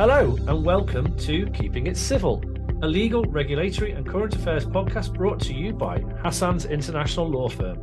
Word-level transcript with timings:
Hello, 0.00 0.34
and 0.48 0.64
welcome 0.64 1.14
to 1.18 1.44
Keeping 1.48 1.86
It 1.86 1.94
Civil, 1.94 2.42
a 2.80 2.88
legal, 2.88 3.22
regulatory, 3.24 3.92
and 3.92 4.08
current 4.08 4.34
affairs 4.34 4.64
podcast 4.64 5.12
brought 5.12 5.38
to 5.40 5.52
you 5.52 5.74
by 5.74 5.98
Hassans 6.24 6.70
International 6.70 7.28
Law 7.28 7.50
Firm. 7.50 7.76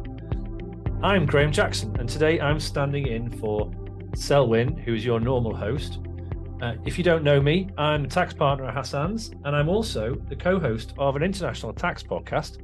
I'm 1.03 1.27
Grahame 1.27 1.51
Jackson, 1.51 1.95
and 1.99 2.09
today 2.09 2.39
I'm 2.39 2.59
standing 2.59 3.05
in 3.05 3.29
for 3.29 3.71
Selwyn, 4.15 4.77
who 4.77 4.95
is 4.95 5.05
your 5.05 5.19
normal 5.19 5.55
host. 5.55 5.99
Uh, 6.59 6.73
if 6.85 6.97
you 6.97 7.03
don't 7.03 7.23
know 7.23 7.39
me, 7.39 7.69
I'm 7.77 8.05
a 8.05 8.07
tax 8.07 8.33
partner 8.33 8.65
at 8.65 8.73
Hassans, 8.73 9.31
and 9.45 9.55
I'm 9.55 9.69
also 9.69 10.15
the 10.27 10.35
co 10.35 10.59
host 10.59 10.95
of 10.97 11.15
an 11.15 11.21
international 11.21 11.71
tax 11.71 12.01
podcast 12.01 12.57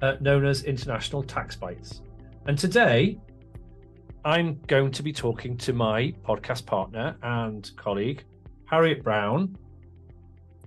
uh, 0.00 0.14
known 0.22 0.46
as 0.46 0.62
International 0.62 1.22
Tax 1.22 1.56
Bites. 1.56 2.00
And 2.46 2.58
today, 2.58 3.18
I'm 4.24 4.62
going 4.66 4.92
to 4.92 5.02
be 5.02 5.12
talking 5.12 5.58
to 5.58 5.74
my 5.74 6.14
podcast 6.26 6.64
partner 6.64 7.18
and 7.22 7.70
colleague, 7.76 8.24
Harriet 8.66 9.02
Brown, 9.02 9.56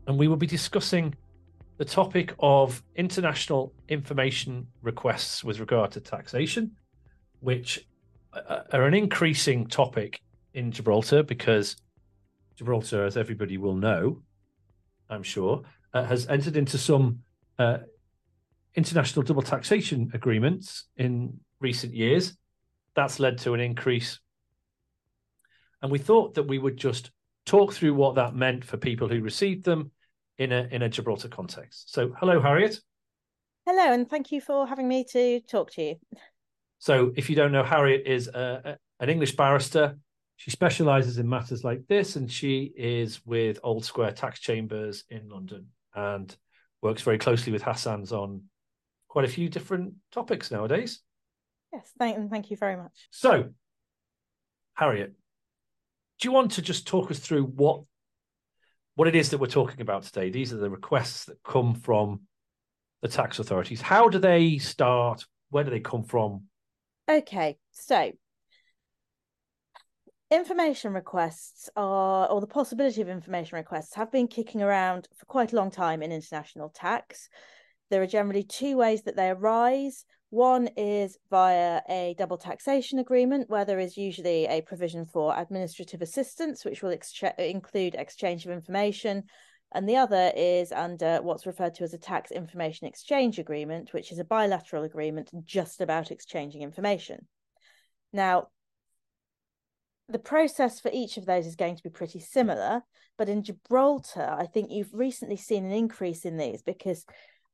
and 0.07 0.17
we 0.17 0.27
will 0.27 0.37
be 0.37 0.47
discussing 0.47 1.15
the 1.77 1.85
topic 1.85 2.33
of 2.39 2.81
international 2.95 3.73
information 3.87 4.67
requests 4.81 5.43
with 5.43 5.59
regard 5.59 5.91
to 5.91 5.99
taxation, 5.99 6.71
which 7.39 7.87
are 8.33 8.83
an 8.83 8.93
increasing 8.93 9.67
topic 9.67 10.21
in 10.53 10.71
Gibraltar 10.71 11.23
because 11.23 11.75
Gibraltar, 12.55 13.05
as 13.05 13.17
everybody 13.17 13.57
will 13.57 13.75
know, 13.75 14.21
I'm 15.09 15.23
sure, 15.23 15.63
uh, 15.93 16.03
has 16.03 16.27
entered 16.27 16.57
into 16.57 16.77
some 16.77 17.19
uh, 17.59 17.79
international 18.75 19.23
double 19.23 19.41
taxation 19.41 20.11
agreements 20.13 20.85
in 20.97 21.39
recent 21.59 21.93
years. 21.93 22.35
That's 22.95 23.19
led 23.19 23.37
to 23.39 23.53
an 23.53 23.59
increase. 23.59 24.19
And 25.81 25.91
we 25.91 25.99
thought 25.99 26.33
that 26.35 26.43
we 26.43 26.57
would 26.57 26.77
just 26.77 27.11
talk 27.47 27.73
through 27.73 27.95
what 27.95 28.15
that 28.15 28.35
meant 28.35 28.63
for 28.63 28.77
people 28.77 29.07
who 29.07 29.21
received 29.21 29.65
them 29.65 29.91
in 30.37 30.51
a 30.51 30.67
in 30.69 30.83
a 30.83 30.89
Gibraltar 30.89 31.29
context. 31.29 31.91
So, 31.91 32.13
hello, 32.19 32.39
Harriet. 32.39 32.79
Hello, 33.65 33.91
and 33.91 34.07
thank 34.07 34.31
you 34.31 34.39
for 34.39 34.67
having 34.67 34.87
me 34.87 35.03
to 35.11 35.41
talk 35.41 35.71
to 35.71 35.81
you. 35.81 35.95
So, 36.77 37.11
if 37.15 37.29
you 37.29 37.35
don't 37.35 37.51
know, 37.51 37.63
Harriet 37.63 38.05
is 38.05 38.27
a, 38.27 38.61
a, 38.99 39.03
an 39.03 39.09
English 39.09 39.35
barrister. 39.35 39.97
She 40.35 40.51
specialises 40.51 41.17
in 41.17 41.27
matters 41.27 41.63
like 41.63 41.87
this, 41.87 42.15
and 42.15 42.31
she 42.31 42.71
is 42.77 43.25
with 43.25 43.59
Old 43.63 43.83
Square 43.83 44.11
Tax 44.11 44.39
Chambers 44.39 45.03
in 45.09 45.27
London 45.27 45.67
and 45.95 46.35
works 46.83 47.01
very 47.01 47.17
closely 47.17 47.51
with 47.51 47.63
Hassans 47.63 48.11
on 48.11 48.43
quite 49.07 49.25
a 49.25 49.29
few 49.29 49.49
different 49.49 49.95
topics 50.11 50.51
nowadays. 50.51 51.01
Yes, 51.73 51.91
thank, 51.97 52.29
thank 52.29 52.51
you 52.51 52.57
very 52.57 52.77
much. 52.77 53.07
So, 53.09 53.49
Harriet, 54.75 55.15
do 56.19 56.27
you 56.27 56.31
want 56.31 56.51
to 56.53 56.61
just 56.61 56.87
talk 56.87 57.11
us 57.11 57.19
through 57.19 57.43
what 57.43 57.81
what 58.95 59.07
it 59.07 59.15
is 59.15 59.29
that 59.29 59.37
we're 59.37 59.47
talking 59.47 59.81
about 59.81 60.03
today? 60.03 60.31
These 60.31 60.53
are 60.53 60.57
the 60.57 60.71
requests 60.71 61.25
that 61.25 61.41
come 61.43 61.75
from 61.75 62.21
the 63.03 63.07
tax 63.07 63.37
authorities. 63.37 63.79
How 63.79 64.09
do 64.09 64.17
they 64.17 64.57
start? 64.57 65.25
Where 65.51 65.63
do 65.63 65.69
they 65.69 65.79
come 65.79 66.03
from? 66.03 66.45
Okay, 67.09 67.57
so 67.71 68.11
information 70.31 70.93
requests 70.93 71.69
are, 71.75 72.27
or 72.27 72.41
the 72.41 72.47
possibility 72.47 73.01
of 73.01 73.07
information 73.07 73.57
requests, 73.57 73.93
have 73.93 74.11
been 74.11 74.27
kicking 74.27 74.61
around 74.61 75.07
for 75.15 75.25
quite 75.27 75.53
a 75.53 75.55
long 75.55 75.71
time 75.71 76.01
in 76.01 76.11
international 76.11 76.69
tax. 76.69 77.29
There 77.89 78.01
are 78.01 78.07
generally 78.07 78.43
two 78.43 78.77
ways 78.77 79.03
that 79.03 79.15
they 79.15 79.29
arise. 79.29 80.05
One 80.29 80.67
is 80.75 81.17
via 81.29 81.81
a 81.87 82.13
double 82.17 82.37
taxation 82.37 82.99
agreement, 82.99 83.49
where 83.49 83.63
there 83.63 83.79
is 83.79 83.95
usually 83.95 84.45
a 84.45 84.61
provision 84.61 85.05
for 85.05 85.37
administrative 85.37 86.01
assistance, 86.01 86.65
which 86.65 86.81
will 86.81 86.91
ex- 86.91 87.23
include 87.37 87.95
exchange 87.95 88.45
of 88.45 88.51
information. 88.51 89.23
And 89.73 89.87
the 89.87 89.97
other 89.97 90.31
is 90.35 90.71
under 90.71 91.21
what's 91.21 91.45
referred 91.45 91.75
to 91.75 91.83
as 91.83 91.93
a 91.93 91.97
tax 91.97 92.31
information 92.31 92.87
exchange 92.87 93.39
agreement, 93.39 93.93
which 93.93 94.11
is 94.11 94.19
a 94.19 94.25
bilateral 94.25 94.83
agreement 94.83 95.29
just 95.45 95.81
about 95.81 96.11
exchanging 96.11 96.61
information. 96.61 97.27
Now, 98.11 98.47
the 100.09 100.19
process 100.19 100.79
for 100.79 100.89
each 100.93 101.17
of 101.17 101.25
those 101.25 101.45
is 101.45 101.55
going 101.55 101.75
to 101.75 101.83
be 101.83 101.89
pretty 101.89 102.19
similar, 102.19 102.81
but 103.17 103.29
in 103.29 103.43
Gibraltar, 103.43 104.29
I 104.29 104.45
think 104.45 104.71
you've 104.71 104.93
recently 104.93 105.35
seen 105.35 105.65
an 105.65 105.71
increase 105.71 106.23
in 106.23 106.37
these 106.37 106.61
because 106.63 107.05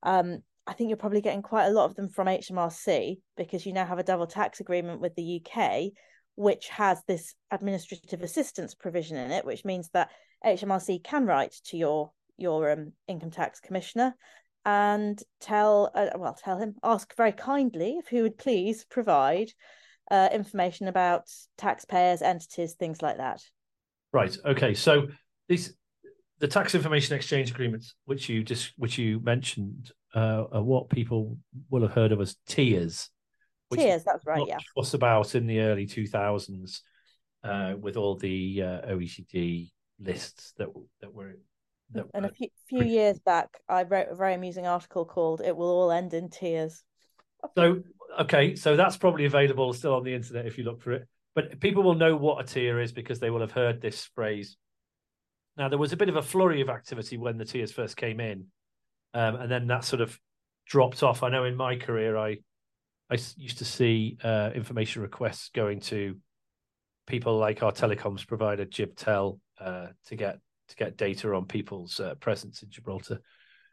um, 0.03 0.43
I 0.65 0.73
think 0.73 0.89
you're 0.89 0.97
probably 0.97 1.21
getting 1.21 1.41
quite 1.41 1.65
a 1.65 1.71
lot 1.71 1.85
of 1.85 1.95
them 1.95 2.09
from 2.09 2.27
HMRC 2.27 3.17
because 3.35 3.65
you 3.65 3.73
now 3.73 3.85
have 3.85 3.99
a 3.99 4.03
double 4.03 4.27
tax 4.27 4.59
agreement 4.59 5.01
with 5.01 5.13
the 5.15 5.41
UK, 5.41 5.91
which 6.35 6.69
has 6.69 7.01
this 7.07 7.35
administrative 7.51 8.21
assistance 8.21 8.73
provision 8.73 9.17
in 9.17 9.31
it, 9.31 9.45
which 9.45 9.65
means 9.65 9.89
that 9.93 10.09
HMRC 10.45 11.03
can 11.03 11.25
write 11.25 11.55
to 11.65 11.77
your 11.77 12.11
your 12.37 12.71
um, 12.71 12.93
income 13.07 13.29
tax 13.29 13.59
commissioner 13.59 14.15
and 14.65 15.21
tell 15.39 15.91
uh, 15.93 16.09
well 16.17 16.33
tell 16.33 16.57
him 16.57 16.75
ask 16.83 17.15
very 17.15 17.31
kindly 17.31 17.97
if 17.97 18.07
he 18.07 18.21
would 18.21 18.37
please 18.37 18.85
provide 18.89 19.49
uh, 20.11 20.29
information 20.31 20.87
about 20.87 21.29
taxpayers, 21.57 22.21
entities, 22.21 22.73
things 22.73 23.01
like 23.01 23.17
that. 23.17 23.41
Right. 24.11 24.35
Okay. 24.45 24.73
So 24.73 25.07
these 25.47 25.73
the 26.39 26.47
tax 26.47 26.75
information 26.75 27.15
exchange 27.15 27.51
agreements, 27.51 27.95
which 28.05 28.29
you 28.29 28.43
just 28.43 28.73
which 28.77 28.97
you 28.97 29.19
mentioned, 29.21 29.91
uh, 30.13 30.45
are 30.51 30.63
what 30.63 30.89
people 30.89 31.37
will 31.69 31.81
have 31.81 31.93
heard 31.93 32.11
of 32.11 32.21
as 32.21 32.35
TIAs. 32.47 33.09
Tears, 33.73 34.03
that's 34.03 34.25
right. 34.25 34.43
Yeah. 34.47 34.59
What's 34.75 34.93
about 34.93 35.33
in 35.33 35.47
the 35.47 35.61
early 35.61 35.87
two 35.87 36.05
thousands, 36.05 36.83
uh, 37.43 37.73
with 37.79 37.97
all 37.97 38.15
the 38.15 38.61
uh, 38.61 38.81
OECD 38.87 39.71
lists 39.99 40.53
that 40.57 40.67
that 41.01 41.13
were. 41.13 41.37
That 41.91 42.05
and 42.13 42.23
were... 42.23 42.29
a 42.29 42.33
few, 42.33 42.49
few 42.69 42.83
years 42.83 43.19
back, 43.19 43.49
I 43.67 43.83
wrote 43.83 44.09
a 44.09 44.15
very 44.15 44.35
amusing 44.35 44.67
article 44.67 45.05
called 45.05 45.41
"It 45.41 45.57
Will 45.57 45.69
All 45.69 45.91
End 45.91 46.13
in 46.13 46.29
Tears." 46.29 46.83
So 47.55 47.81
okay, 48.19 48.55
so 48.55 48.75
that's 48.75 48.97
probably 48.97 49.25
available 49.25 49.73
still 49.73 49.95
on 49.95 50.03
the 50.03 50.13
internet 50.13 50.45
if 50.45 50.57
you 50.57 50.63
look 50.63 50.81
for 50.81 50.91
it. 50.91 51.07
But 51.35 51.59
people 51.59 51.81
will 51.81 51.95
know 51.95 52.15
what 52.15 52.43
a 52.43 52.47
tear 52.47 52.79
is 52.79 52.91
because 52.91 53.19
they 53.19 53.31
will 53.31 53.41
have 53.41 53.51
heard 53.51 53.81
this 53.81 54.05
phrase. 54.15 54.55
Now 55.57 55.69
there 55.69 55.79
was 55.79 55.93
a 55.93 55.97
bit 55.97 56.09
of 56.09 56.15
a 56.15 56.21
flurry 56.21 56.61
of 56.61 56.69
activity 56.69 57.17
when 57.17 57.37
the 57.37 57.45
tears 57.45 57.71
first 57.71 57.97
came 57.97 58.19
in, 58.19 58.47
um, 59.13 59.35
and 59.35 59.51
then 59.51 59.67
that 59.67 59.85
sort 59.85 60.01
of 60.01 60.19
dropped 60.65 61.03
off. 61.03 61.23
I 61.23 61.29
know 61.29 61.45
in 61.45 61.55
my 61.55 61.75
career, 61.75 62.17
I 62.17 62.37
I 63.09 63.17
used 63.37 63.59
to 63.59 63.65
see 63.65 64.17
uh, 64.23 64.51
information 64.55 65.01
requests 65.01 65.49
going 65.53 65.81
to 65.81 66.17
people 67.05 67.37
like 67.37 67.61
our 67.61 67.71
telecoms 67.71 68.25
provider 68.25 68.65
GibTel 68.65 69.39
uh, 69.59 69.87
to 70.07 70.15
get 70.15 70.39
to 70.69 70.75
get 70.75 70.97
data 70.97 71.33
on 71.33 71.45
people's 71.45 71.99
uh, 71.99 72.15
presence 72.15 72.63
in 72.63 72.69
Gibraltar. 72.69 73.19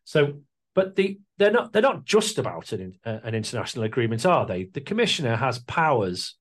So 0.04 0.40
but 0.74 0.94
the, 0.94 1.18
they're 1.36 1.50
not 1.50 1.72
they're 1.72 1.82
not 1.82 2.04
just 2.04 2.38
about 2.38 2.72
an, 2.72 2.94
uh, 3.04 3.18
an 3.24 3.34
international 3.34 3.84
agreement, 3.84 4.24
are 4.24 4.46
they? 4.46 4.64
The 4.64 4.80
commissioner 4.80 5.36
has 5.36 5.58
powers 5.58 6.36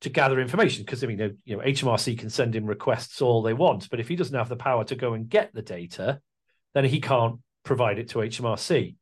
to 0.00 0.08
gather 0.08 0.40
information 0.40 0.84
because 0.84 1.02
I 1.04 1.06
mean, 1.06 1.36
you 1.44 1.56
know, 1.56 1.62
HMRC 1.62 2.18
can 2.18 2.30
send 2.30 2.54
him 2.54 2.66
requests 2.66 3.20
all 3.20 3.42
they 3.42 3.52
want, 3.52 3.90
but 3.90 4.00
if 4.00 4.08
he 4.08 4.16
doesn't 4.16 4.36
have 4.36 4.48
the 4.48 4.56
power 4.56 4.84
to 4.84 4.94
go 4.94 5.14
and 5.14 5.28
get 5.28 5.52
the 5.52 5.62
data, 5.62 6.20
then 6.74 6.84
he 6.84 7.00
can't 7.00 7.40
provide 7.68 7.98
it 7.98 8.08
to 8.08 8.18
HMRC. 8.18 8.96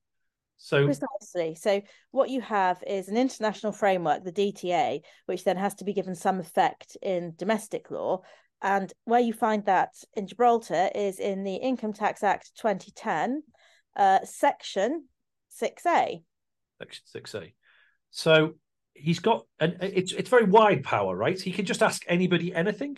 So 0.58 0.86
precisely. 0.86 1.54
So 1.54 1.82
what 2.10 2.30
you 2.30 2.40
have 2.40 2.82
is 2.84 3.08
an 3.08 3.16
international 3.16 3.72
framework, 3.72 4.24
the 4.24 4.32
DTA, 4.32 5.02
which 5.26 5.44
then 5.44 5.56
has 5.56 5.74
to 5.76 5.84
be 5.84 5.92
given 5.92 6.14
some 6.14 6.40
effect 6.40 6.96
in 7.00 7.34
domestic 7.36 7.90
law. 7.90 8.22
And 8.60 8.92
where 9.04 9.20
you 9.20 9.32
find 9.32 9.64
that 9.66 9.90
in 10.14 10.26
Gibraltar 10.26 10.90
is 10.94 11.20
in 11.20 11.44
the 11.44 11.54
Income 11.54 11.92
Tax 11.92 12.24
Act 12.24 12.50
2010, 12.56 13.42
uh, 13.96 14.18
section 14.24 15.06
6A. 15.62 16.22
Section 16.78 17.04
6A. 17.14 17.52
So 18.10 18.54
he's 18.94 19.20
got, 19.20 19.46
and 19.60 19.76
it's, 19.80 20.12
it's 20.12 20.30
very 20.30 20.46
wide 20.46 20.82
power, 20.82 21.14
right? 21.14 21.40
He 21.40 21.52
can 21.52 21.66
just 21.66 21.82
ask 21.82 22.02
anybody 22.08 22.52
anything. 22.52 22.96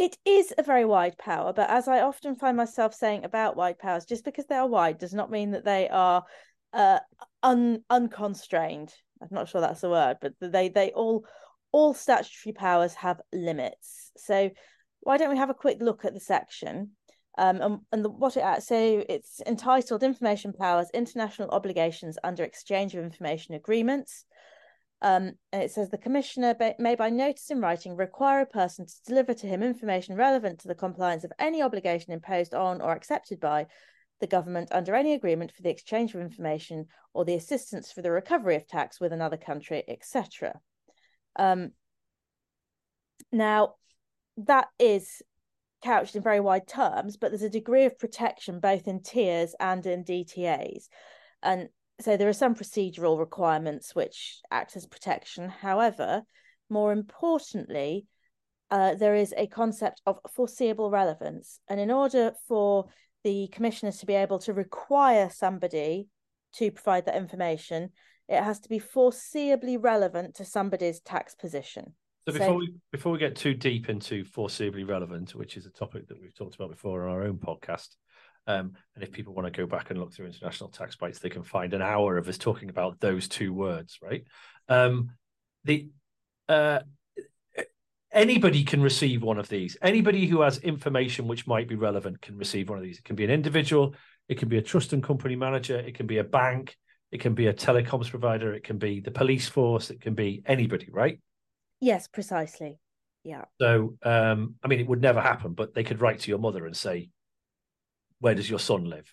It 0.00 0.16
is 0.24 0.54
a 0.56 0.62
very 0.62 0.86
wide 0.86 1.18
power, 1.18 1.52
but 1.52 1.68
as 1.68 1.86
I 1.86 2.00
often 2.00 2.34
find 2.34 2.56
myself 2.56 2.94
saying 2.94 3.26
about 3.26 3.54
wide 3.54 3.78
powers, 3.78 4.06
just 4.06 4.24
because 4.24 4.46
they 4.46 4.54
are 4.54 4.66
wide 4.66 4.96
does 4.96 5.12
not 5.12 5.30
mean 5.30 5.50
that 5.50 5.66
they 5.66 5.90
are 5.90 6.24
uh, 6.72 7.00
un 7.42 7.84
unconstrained. 7.90 8.94
I'm 9.20 9.28
not 9.30 9.50
sure 9.50 9.60
that's 9.60 9.82
the 9.82 9.90
word, 9.90 10.16
but 10.22 10.32
they 10.40 10.70
they 10.70 10.90
all 10.92 11.26
all 11.70 11.92
statutory 11.92 12.54
powers 12.54 12.94
have 12.94 13.20
limits. 13.30 14.10
So 14.16 14.48
why 15.00 15.18
don't 15.18 15.28
we 15.28 15.36
have 15.36 15.50
a 15.50 15.54
quick 15.54 15.82
look 15.82 16.06
at 16.06 16.14
the 16.14 16.20
section? 16.20 16.92
Um, 17.36 17.60
and, 17.60 17.78
and 17.92 18.02
the, 18.02 18.08
what 18.08 18.38
it 18.38 18.62
so 18.62 19.04
it's 19.06 19.42
entitled 19.46 20.02
Information 20.02 20.54
Powers 20.54 20.88
International 20.94 21.50
Obligations 21.50 22.16
under 22.24 22.42
Exchange 22.42 22.94
of 22.94 23.04
Information 23.04 23.54
Agreements. 23.54 24.24
Um, 25.02 25.32
and 25.52 25.62
it 25.62 25.70
says 25.70 25.88
the 25.88 25.98
commissioner 25.98 26.54
may, 26.78 26.94
by 26.94 27.08
notice 27.08 27.50
in 27.50 27.60
writing, 27.60 27.96
require 27.96 28.42
a 28.42 28.46
person 28.46 28.86
to 28.86 28.94
deliver 29.06 29.32
to 29.32 29.46
him 29.46 29.62
information 29.62 30.14
relevant 30.14 30.60
to 30.60 30.68
the 30.68 30.74
compliance 30.74 31.24
of 31.24 31.32
any 31.38 31.62
obligation 31.62 32.12
imposed 32.12 32.54
on 32.54 32.82
or 32.82 32.92
accepted 32.92 33.40
by 33.40 33.66
the 34.20 34.26
government 34.26 34.68
under 34.72 34.94
any 34.94 35.14
agreement 35.14 35.52
for 35.52 35.62
the 35.62 35.70
exchange 35.70 36.14
of 36.14 36.20
information 36.20 36.86
or 37.14 37.24
the 37.24 37.34
assistance 37.34 37.90
for 37.90 38.02
the 38.02 38.10
recovery 38.10 38.56
of 38.56 38.66
tax 38.66 39.00
with 39.00 39.12
another 39.12 39.38
country, 39.38 39.82
etc. 39.88 40.60
Um, 41.36 41.72
now, 43.32 43.74
that 44.36 44.68
is 44.78 45.22
couched 45.82 46.14
in 46.14 46.22
very 46.22 46.40
wide 46.40 46.66
terms, 46.66 47.16
but 47.16 47.30
there's 47.30 47.42
a 47.42 47.48
degree 47.48 47.86
of 47.86 47.98
protection 47.98 48.60
both 48.60 48.86
in 48.86 49.02
tiers 49.02 49.54
and 49.58 49.86
in 49.86 50.04
DTAs. 50.04 50.88
And 51.42 51.70
so 52.02 52.16
there 52.16 52.28
are 52.28 52.32
some 52.32 52.54
procedural 52.54 53.18
requirements 53.18 53.94
which 53.94 54.40
act 54.50 54.76
as 54.76 54.86
protection. 54.86 55.48
However, 55.48 56.22
more 56.68 56.92
importantly, 56.92 58.06
uh, 58.70 58.94
there 58.94 59.14
is 59.14 59.34
a 59.36 59.46
concept 59.46 60.00
of 60.06 60.18
foreseeable 60.34 60.90
relevance. 60.90 61.60
And 61.68 61.80
in 61.80 61.90
order 61.90 62.32
for 62.46 62.86
the 63.24 63.48
commissioners 63.48 63.98
to 63.98 64.06
be 64.06 64.14
able 64.14 64.38
to 64.40 64.52
require 64.52 65.28
somebody 65.30 66.08
to 66.54 66.70
provide 66.70 67.06
that 67.06 67.16
information, 67.16 67.90
it 68.28 68.42
has 68.42 68.60
to 68.60 68.68
be 68.68 68.78
foreseeably 68.78 69.76
relevant 69.80 70.36
to 70.36 70.44
somebody's 70.44 71.00
tax 71.00 71.34
position. 71.34 71.94
So 72.28 72.32
before 72.32 72.46
so, 72.46 72.54
we 72.54 72.74
before 72.92 73.12
we 73.12 73.18
get 73.18 73.34
too 73.34 73.54
deep 73.54 73.88
into 73.88 74.24
foreseeably 74.24 74.88
relevant, 74.88 75.34
which 75.34 75.56
is 75.56 75.66
a 75.66 75.70
topic 75.70 76.06
that 76.08 76.20
we've 76.20 76.34
talked 76.34 76.54
about 76.54 76.70
before 76.70 77.08
on 77.08 77.14
our 77.14 77.24
own 77.24 77.38
podcast, 77.38 77.96
um, 78.50 78.72
and 78.94 79.04
if 79.04 79.12
people 79.12 79.34
want 79.34 79.52
to 79.52 79.60
go 79.60 79.66
back 79.66 79.90
and 79.90 79.98
look 79.98 80.12
through 80.12 80.26
international 80.26 80.70
tax 80.70 80.96
bites, 80.96 81.18
they 81.18 81.30
can 81.30 81.42
find 81.42 81.74
an 81.74 81.82
hour 81.82 82.16
of 82.16 82.28
us 82.28 82.38
talking 82.38 82.70
about 82.70 83.00
those 83.00 83.28
two 83.28 83.52
words, 83.52 83.98
right? 84.02 84.24
Um, 84.68 85.10
the 85.64 85.88
uh, 86.48 86.80
anybody 88.12 88.64
can 88.64 88.82
receive 88.82 89.22
one 89.22 89.38
of 89.38 89.48
these. 89.48 89.76
Anybody 89.82 90.26
who 90.26 90.40
has 90.40 90.58
information 90.58 91.28
which 91.28 91.46
might 91.46 91.68
be 91.68 91.76
relevant 91.76 92.20
can 92.20 92.36
receive 92.36 92.68
one 92.68 92.78
of 92.78 92.84
these. 92.84 92.98
It 92.98 93.04
can 93.04 93.16
be 93.16 93.24
an 93.24 93.30
individual, 93.30 93.94
it 94.28 94.38
can 94.38 94.48
be 94.48 94.58
a 94.58 94.62
trust 94.62 94.92
and 94.92 95.02
company 95.02 95.36
manager, 95.36 95.78
it 95.78 95.94
can 95.94 96.06
be 96.06 96.18
a 96.18 96.24
bank, 96.24 96.76
it 97.12 97.20
can 97.20 97.34
be 97.34 97.46
a 97.46 97.54
telecoms 97.54 98.10
provider, 98.10 98.52
it 98.52 98.64
can 98.64 98.78
be 98.78 99.00
the 99.00 99.10
police 99.10 99.48
force, 99.48 99.90
it 99.90 100.00
can 100.00 100.14
be 100.14 100.42
anybody, 100.46 100.88
right? 100.90 101.20
Yes, 101.80 102.08
precisely. 102.08 102.78
Yeah. 103.22 103.44
So, 103.60 103.96
um, 104.02 104.54
I 104.62 104.68
mean, 104.68 104.80
it 104.80 104.86
would 104.86 105.02
never 105.02 105.20
happen, 105.20 105.52
but 105.52 105.74
they 105.74 105.84
could 105.84 106.00
write 106.00 106.20
to 106.20 106.30
your 106.30 106.38
mother 106.38 106.66
and 106.66 106.76
say, 106.76 107.10
"Where 108.20 108.34
does 108.34 108.48
your 108.48 108.60
son 108.60 108.84
live?" 108.84 109.12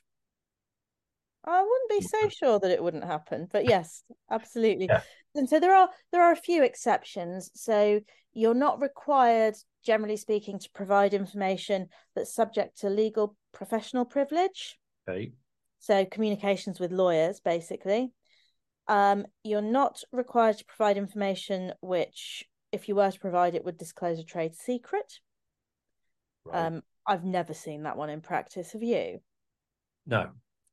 I 1.43 1.63
wouldn't 1.63 2.01
be 2.01 2.07
so 2.07 2.29
sure 2.29 2.59
that 2.59 2.71
it 2.71 2.83
wouldn't 2.83 3.05
happen, 3.05 3.47
but 3.51 3.69
yes, 3.69 4.03
absolutely. 4.29 4.87
Yeah. 4.87 5.01
And 5.33 5.47
so 5.47 5.59
there 5.59 5.73
are 5.73 5.89
there 6.11 6.21
are 6.21 6.33
a 6.33 6.37
few 6.37 6.63
exceptions. 6.63 7.49
So 7.53 8.01
you're 8.33 8.53
not 8.53 8.81
required, 8.81 9.55
generally 9.83 10.17
speaking, 10.17 10.59
to 10.59 10.69
provide 10.71 11.13
information 11.13 11.87
that's 12.15 12.35
subject 12.35 12.79
to 12.79 12.89
legal 12.89 13.35
professional 13.53 14.03
privilege. 14.03 14.77
Okay. 15.07 15.31
So 15.79 16.05
communications 16.05 16.79
with 16.79 16.91
lawyers, 16.91 17.39
basically. 17.39 18.11
Um, 18.87 19.25
you're 19.43 19.61
not 19.61 20.01
required 20.11 20.57
to 20.57 20.65
provide 20.65 20.97
information 20.97 21.73
which, 21.81 22.45
if 22.71 22.87
you 22.87 22.95
were 22.95 23.11
to 23.11 23.19
provide 23.19 23.55
it, 23.55 23.63
would 23.63 23.77
disclose 23.77 24.19
a 24.19 24.23
trade 24.23 24.55
secret. 24.55 25.19
Right. 26.45 26.65
Um, 26.65 26.81
I've 27.07 27.23
never 27.23 27.53
seen 27.53 27.83
that 27.83 27.97
one 27.97 28.09
in 28.09 28.21
practice. 28.21 28.73
Have 28.73 28.83
you? 28.83 29.19
No. 30.05 30.29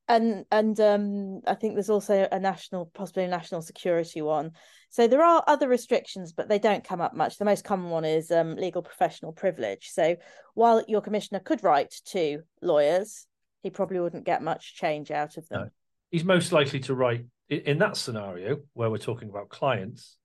And 0.06 0.44
and 0.50 0.78
um, 0.80 1.40
I 1.46 1.54
think 1.54 1.74
there's 1.74 1.88
also 1.88 2.28
a 2.30 2.38
national, 2.38 2.90
possibly 2.94 3.24
a 3.24 3.28
national 3.28 3.62
security 3.62 4.20
one. 4.20 4.50
So 4.90 5.06
there 5.06 5.24
are 5.24 5.42
other 5.46 5.66
restrictions, 5.66 6.32
but 6.32 6.48
they 6.48 6.58
don't 6.58 6.84
come 6.84 7.00
up 7.00 7.14
much. 7.14 7.38
The 7.38 7.46
most 7.46 7.64
common 7.64 7.90
one 7.90 8.04
is 8.04 8.30
um, 8.30 8.56
legal 8.56 8.82
professional 8.82 9.32
privilege. 9.32 9.90
So 9.92 10.16
while 10.52 10.84
your 10.86 11.00
commissioner 11.00 11.40
could 11.40 11.64
write 11.64 11.94
to 12.08 12.42
lawyers, 12.60 13.26
he 13.62 13.70
probably 13.70 13.98
wouldn't 13.98 14.26
get 14.26 14.42
much 14.42 14.74
change 14.74 15.10
out 15.10 15.38
of 15.38 15.48
them. 15.48 15.62
No. 15.62 15.68
He's 16.10 16.24
most 16.24 16.52
likely 16.52 16.80
to 16.80 16.94
write 16.94 17.24
in 17.48 17.78
that 17.78 17.96
scenario 17.96 18.58
where 18.72 18.90
we're 18.90 18.98
talking 18.98 19.28
about 19.28 19.48
clients, 19.48 20.16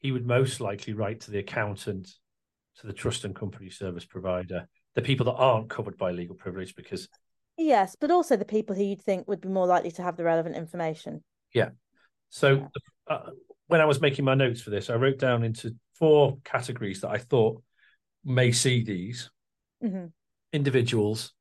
he 0.00 0.12
would 0.12 0.26
most 0.26 0.60
likely 0.60 0.92
write 0.92 1.20
to 1.22 1.30
the 1.30 1.38
accountant, 1.38 2.08
to 2.80 2.86
the 2.86 2.92
trust 2.92 3.24
and 3.24 3.34
company 3.34 3.70
service 3.70 4.04
provider, 4.04 4.68
the 4.94 5.02
people 5.02 5.26
that 5.26 5.34
aren't 5.34 5.70
covered 5.70 5.96
by 5.96 6.10
legal 6.10 6.34
privilege, 6.34 6.74
because 6.74 7.08
yes, 7.56 7.96
but 8.00 8.10
also 8.10 8.36
the 8.36 8.44
people 8.44 8.74
who 8.76 8.84
you'd 8.84 9.02
think 9.02 9.28
would 9.28 9.40
be 9.40 9.48
more 9.48 9.66
likely 9.66 9.90
to 9.92 10.02
have 10.02 10.16
the 10.16 10.24
relevant 10.24 10.56
information. 10.56 11.22
Yeah. 11.52 11.70
So 12.30 12.54
yeah. 12.54 12.66
Uh, 13.06 13.30
when 13.66 13.80
I 13.80 13.84
was 13.84 14.00
making 14.00 14.24
my 14.24 14.34
notes 14.34 14.60
for 14.60 14.70
this, 14.70 14.90
I 14.90 14.94
wrote 14.94 15.18
down 15.18 15.42
into 15.42 15.74
four 15.94 16.38
categories 16.44 17.00
that 17.00 17.10
I 17.10 17.18
thought 17.18 17.62
may 18.24 18.52
see 18.52 18.82
these 18.82 19.30
mm-hmm. 19.82 20.06
individuals 20.52 21.32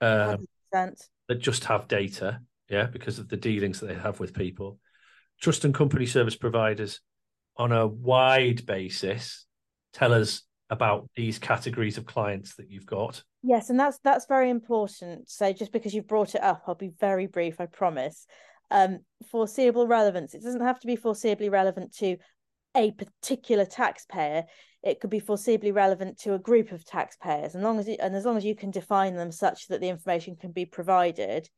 um, 0.00 0.44
that 0.72 1.38
just 1.38 1.64
have 1.64 1.88
data 1.88 2.40
yeah, 2.68 2.86
because 2.86 3.18
of 3.18 3.28
the 3.28 3.36
dealings 3.36 3.80
that 3.80 3.86
they 3.86 3.94
have 3.94 4.18
with 4.20 4.34
people. 4.34 4.78
Trust 5.40 5.64
and 5.64 5.74
company 5.74 6.06
service 6.06 6.36
providers 6.36 7.00
on 7.56 7.72
a 7.72 7.86
wide 7.86 8.66
basis 8.66 9.46
tell 9.92 10.12
us 10.12 10.42
about 10.70 11.08
these 11.14 11.38
categories 11.38 11.96
of 11.96 12.06
clients 12.06 12.56
that 12.56 12.70
you've 12.70 12.86
got. 12.86 13.22
Yes, 13.42 13.70
and 13.70 13.78
that's 13.78 13.98
that's 14.02 14.26
very 14.26 14.50
important. 14.50 15.30
So 15.30 15.52
just 15.52 15.72
because 15.72 15.94
you've 15.94 16.08
brought 16.08 16.34
it 16.34 16.42
up, 16.42 16.64
I'll 16.66 16.74
be 16.74 16.92
very 16.98 17.26
brief, 17.26 17.60
I 17.60 17.66
promise. 17.66 18.26
Um, 18.70 19.00
foreseeable 19.30 19.86
relevance. 19.86 20.34
It 20.34 20.42
doesn't 20.42 20.62
have 20.62 20.80
to 20.80 20.86
be 20.86 20.96
foreseeably 20.96 21.50
relevant 21.50 21.94
to 21.98 22.16
a 22.76 22.90
particular 22.90 23.64
taxpayer. 23.64 24.44
It 24.82 25.00
could 25.00 25.10
be 25.10 25.20
foreseeably 25.20 25.74
relevant 25.74 26.18
to 26.20 26.34
a 26.34 26.38
group 26.38 26.72
of 26.72 26.84
taxpayers, 26.84 27.54
and 27.54 27.62
long 27.62 27.78
as 27.78 27.86
it, 27.86 28.00
and 28.00 28.14
as 28.16 28.24
long 28.24 28.36
as 28.36 28.44
you 28.44 28.56
can 28.56 28.70
define 28.70 29.14
them 29.14 29.30
such 29.30 29.68
that 29.68 29.80
the 29.80 29.88
information 29.88 30.36
can 30.36 30.50
be 30.50 30.66
provided, 30.66 31.48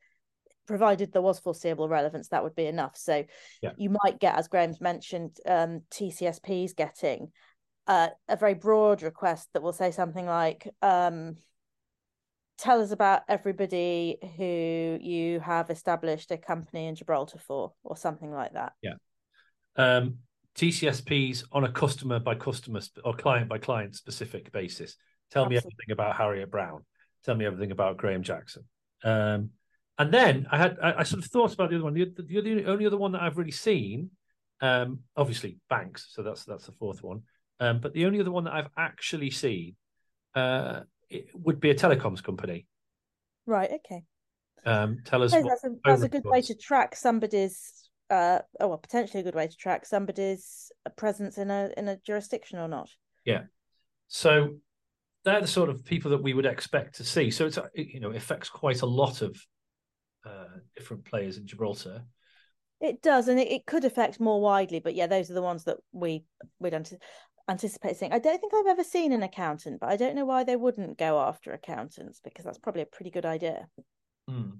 provided 0.67 1.13
there 1.13 1.23
was 1.23 1.39
foreseeable 1.39 1.89
relevance, 1.89 2.29
that 2.29 2.45
would 2.45 2.55
be 2.55 2.67
enough. 2.67 2.97
So 2.97 3.25
yeah. 3.63 3.71
you 3.79 3.91
might 4.05 4.21
get, 4.21 4.37
as 4.37 4.49
Grahame's 4.49 4.81
mentioned, 4.81 5.39
um, 5.47 5.81
TCSPs 5.91 6.77
getting 6.77 7.33
uh, 7.89 8.09
a 8.29 8.37
very 8.37 8.55
broad 8.55 9.03
request 9.03 9.49
that 9.55 9.63
will 9.63 9.73
say 9.73 9.91
something 9.91 10.27
like, 10.27 10.69
um, 10.83 11.39
tell 12.59 12.83
us 12.83 12.91
about 12.91 13.23
everybody 13.29 14.19
who 14.37 14.99
you 15.01 15.41
have 15.41 15.71
established 15.71 16.31
a 16.31 16.37
company 16.37 16.87
in 16.87 16.95
Gibraltar 16.95 17.39
for, 17.39 17.73
or 17.83 17.97
something 17.97 18.31
like 18.31 18.53
that. 18.53 18.75
Yeah. 18.83 18.95
Um, 19.77 20.19
TCSPs 20.55 21.45
on 21.53 21.65
a 21.65 21.73
customer 21.73 22.19
by 22.19 22.35
customer 22.35 22.81
or 23.05 23.15
client 23.15 23.49
by 23.49 23.59
client 23.59 23.95
specific 23.95 24.53
basis. 24.53 24.97
Tell 25.31 25.45
Absolutely. 25.45 25.55
me 25.55 25.57
everything 25.59 25.93
about 25.93 26.17
Harriet 26.17 26.51
Brown. 26.51 26.85
Tell 27.25 27.37
me 27.37 27.47
everything 27.47 27.71
about 27.71 27.97
Grahame 27.97 28.23
Jackson. 28.23 28.65
Um, 29.05 29.51
and 29.99 30.13
then 30.13 30.47
I 30.51 30.59
had 30.59 30.77
I, 30.83 31.01
I, 31.01 31.03
sort 31.05 31.25
of 31.25 31.31
thought 31.31 31.55
about 31.55 31.71
the 31.71 31.77
other 31.77 31.85
one. 31.85 31.95
The, 31.95 32.05
the, 32.05 32.41
the 32.41 32.67
only 32.67 32.87
other 32.87 32.97
one 32.97 33.13
that 33.13 33.23
I've 33.23 33.39
really 33.39 33.51
seen, 33.51 34.11
um, 34.61 35.01
obviously 35.17 35.59
banks. 35.71 36.09
So 36.11 36.23
that's 36.23 36.45
that's 36.45 36.67
the 36.67 36.73
fourth 36.73 37.03
one. 37.03 37.23
Um, 37.61 37.81
but 37.81 37.93
the 37.93 38.07
only 38.07 38.21
other 38.21 38.31
one 38.31 38.45
that 38.45 38.55
I've 38.55 38.71
actually 38.77 39.31
seen 39.31 39.75
uh, 40.35 40.81
would 41.35 41.61
be 41.61 41.71
a 41.71 41.75
telecoms 41.75 42.23
company. 42.23 42.67
Right. 43.47 43.71
Okay. 43.71 44.05
Um, 44.65 44.99
tell 45.05 45.23
us. 45.23 45.33
That's 45.33 45.65
a, 45.65 45.71
that's 45.85 46.03
a 46.03 46.09
good 46.09 46.25
way 46.25 46.43
to 46.43 46.55
track 46.55 46.95
somebody's. 46.95 47.89
Uh, 48.11 48.41
oh 48.61 48.69
well, 48.69 48.79
potentially 48.79 49.21
a 49.21 49.25
good 49.25 49.35
way 49.35 49.47
to 49.47 49.57
track 49.57 49.85
somebody's 49.85 50.73
presence 50.97 51.37
in 51.37 51.51
a 51.51 51.71
in 51.77 51.89
a 51.89 51.97
jurisdiction 51.97 52.59
or 52.59 52.69
not. 52.69 52.91
Yeah. 53.25 53.43
So 54.09 54.57
they're 55.25 55.41
the 55.41 55.47
sort 55.47 55.69
of 55.69 55.85
people 55.85 56.11
that 56.13 56.23
we 56.23 56.35
would 56.35 56.47
expect 56.47 56.97
to 56.97 57.05
see. 57.05 57.31
So 57.31 57.47
it's 57.47 57.59
you 57.75 58.01
know 58.01 58.11
affects 58.13 58.49
quite 58.49 58.83
a 58.83 58.87
lot 58.87 59.23
of 59.23 59.37
uh, 60.27 60.59
different 60.77 61.05
players 61.05 61.37
in 61.37 61.47
Gibraltar. 61.47 62.05
It 62.81 63.03
does, 63.03 63.29
and 63.29 63.41
it, 63.41 63.51
it 63.51 63.67
could 63.67 63.85
affect 63.85 64.21
more 64.21 64.41
widely. 64.41 64.81
But 64.81 64.95
yeah, 64.95 65.07
those 65.07 65.31
are 65.31 65.35
the 65.35 65.43
ones 65.43 65.65
that 65.65 65.79
we 65.93 66.25
would 66.61 66.75
anticipate 66.75 67.03
seeing. 67.57 68.13
I 68.13 68.19
don't 68.19 68.41
think 68.41 68.53
I've 68.55 68.67
ever 68.67 68.85
seen 68.85 69.13
an 69.13 69.23
accountant, 69.23 69.81
but 69.81 69.89
I 69.89 69.97
don't 69.97 70.15
know 70.15 70.25
why 70.25 70.45
they 70.45 70.57
wouldn't 70.57 70.99
go 70.99 71.21
after 71.21 71.53
accountants 71.53 72.21
because 72.23 72.45
that's 72.45 72.59
probably 72.59 72.83
a 72.83 72.87
pretty 72.87 73.11
good 73.11 73.27
idea. 73.27 73.69
Mm. 74.29 74.59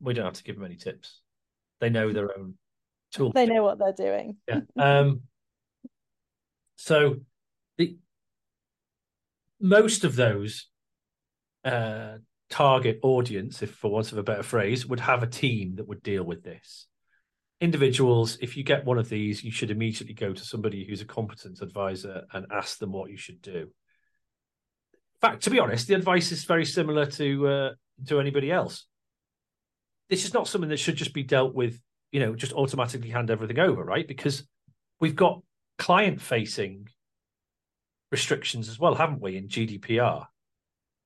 We 0.00 0.14
don't 0.14 0.26
have 0.26 0.34
to 0.34 0.44
give 0.44 0.56
them 0.56 0.64
any 0.64 0.76
tips; 0.76 1.20
they 1.80 1.90
know 1.90 2.12
their 2.12 2.36
own 2.38 2.54
tool. 3.12 3.32
they 3.32 3.46
know 3.46 3.64
what 3.64 3.78
they're 3.78 3.92
doing. 3.92 4.36
Yeah. 4.46 4.60
Um, 4.76 5.22
so 6.76 7.16
the 7.76 7.98
most 9.60 10.04
of 10.04 10.14
those 10.14 10.68
uh, 11.64 12.18
target 12.48 13.00
audience, 13.02 13.62
if 13.62 13.72
for 13.72 13.90
want 13.90 14.12
of 14.12 14.18
a 14.18 14.22
better 14.22 14.42
phrase, 14.42 14.86
would 14.86 15.00
have 15.00 15.22
a 15.22 15.26
team 15.26 15.76
that 15.76 15.88
would 15.88 16.02
deal 16.02 16.22
with 16.22 16.42
this. 16.44 16.86
Individuals, 17.60 18.38
if 18.40 18.56
you 18.56 18.62
get 18.62 18.84
one 18.84 18.98
of 18.98 19.08
these, 19.08 19.42
you 19.42 19.50
should 19.50 19.70
immediately 19.70 20.14
go 20.14 20.32
to 20.32 20.44
somebody 20.44 20.86
who's 20.86 21.00
a 21.00 21.06
competent 21.06 21.60
advisor 21.60 22.22
and 22.32 22.46
ask 22.52 22.78
them 22.78 22.92
what 22.92 23.10
you 23.10 23.16
should 23.16 23.42
do. 23.42 23.68
In 24.92 25.20
fact, 25.20 25.42
to 25.44 25.50
be 25.50 25.58
honest, 25.58 25.88
the 25.88 25.94
advice 25.94 26.30
is 26.30 26.44
very 26.44 26.64
similar 26.64 27.06
to 27.06 27.48
uh, 27.48 27.70
to 28.06 28.20
anybody 28.20 28.52
else. 28.52 28.86
This 30.08 30.24
is 30.24 30.32
not 30.32 30.46
something 30.46 30.70
that 30.70 30.78
should 30.78 30.96
just 30.96 31.12
be 31.12 31.24
dealt 31.24 31.54
with, 31.54 31.80
you 32.12 32.20
know, 32.20 32.36
just 32.36 32.52
automatically 32.52 33.10
hand 33.10 33.30
everything 33.30 33.58
over, 33.58 33.82
right? 33.82 34.06
Because 34.06 34.46
we've 35.00 35.16
got 35.16 35.42
client 35.78 36.20
facing 36.20 36.86
restrictions 38.10 38.68
as 38.68 38.78
well, 38.78 38.94
haven't 38.94 39.20
we, 39.20 39.36
in 39.36 39.48
GDPR? 39.48 40.26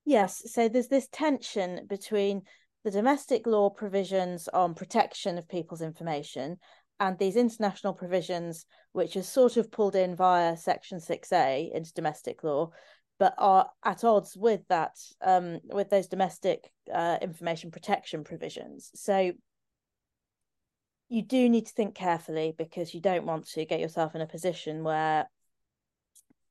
Yes, 0.04 0.42
so 0.52 0.68
there's 0.68 0.88
this 0.88 1.08
tension 1.08 1.86
between 1.88 2.42
the 2.84 2.90
domestic 2.90 3.46
law 3.46 3.70
provisions 3.70 4.48
on 4.48 4.74
protection 4.74 5.38
of 5.38 5.48
people's 5.48 5.82
information 5.82 6.58
and 7.00 7.18
these 7.18 7.36
international 7.36 7.92
provisions, 7.92 8.64
which 8.92 9.16
are 9.16 9.22
sort 9.22 9.56
of 9.56 9.70
pulled 9.70 9.96
in 9.96 10.14
via 10.14 10.56
Section 10.56 10.98
6A 10.98 11.72
into 11.72 11.92
domestic 11.94 12.44
law, 12.44 12.70
but 13.18 13.34
are 13.38 13.68
at 13.84 14.04
odds 14.04 14.36
with 14.36 14.60
that 14.68 14.96
um, 15.20 15.60
with 15.64 15.90
those 15.90 16.08
domestic 16.08 16.72
uh, 16.92 17.18
information 17.22 17.70
protection 17.70 18.24
provisions. 18.24 18.90
So 18.94 19.32
you 21.08 21.22
do 21.22 21.48
need 21.48 21.66
to 21.66 21.72
think 21.72 21.94
carefully 21.94 22.54
because 22.56 22.94
you 22.94 23.00
don't 23.00 23.26
want 23.26 23.46
to 23.48 23.64
get 23.64 23.80
yourself 23.80 24.14
in 24.14 24.22
a 24.22 24.26
position 24.26 24.82
where 24.82 25.28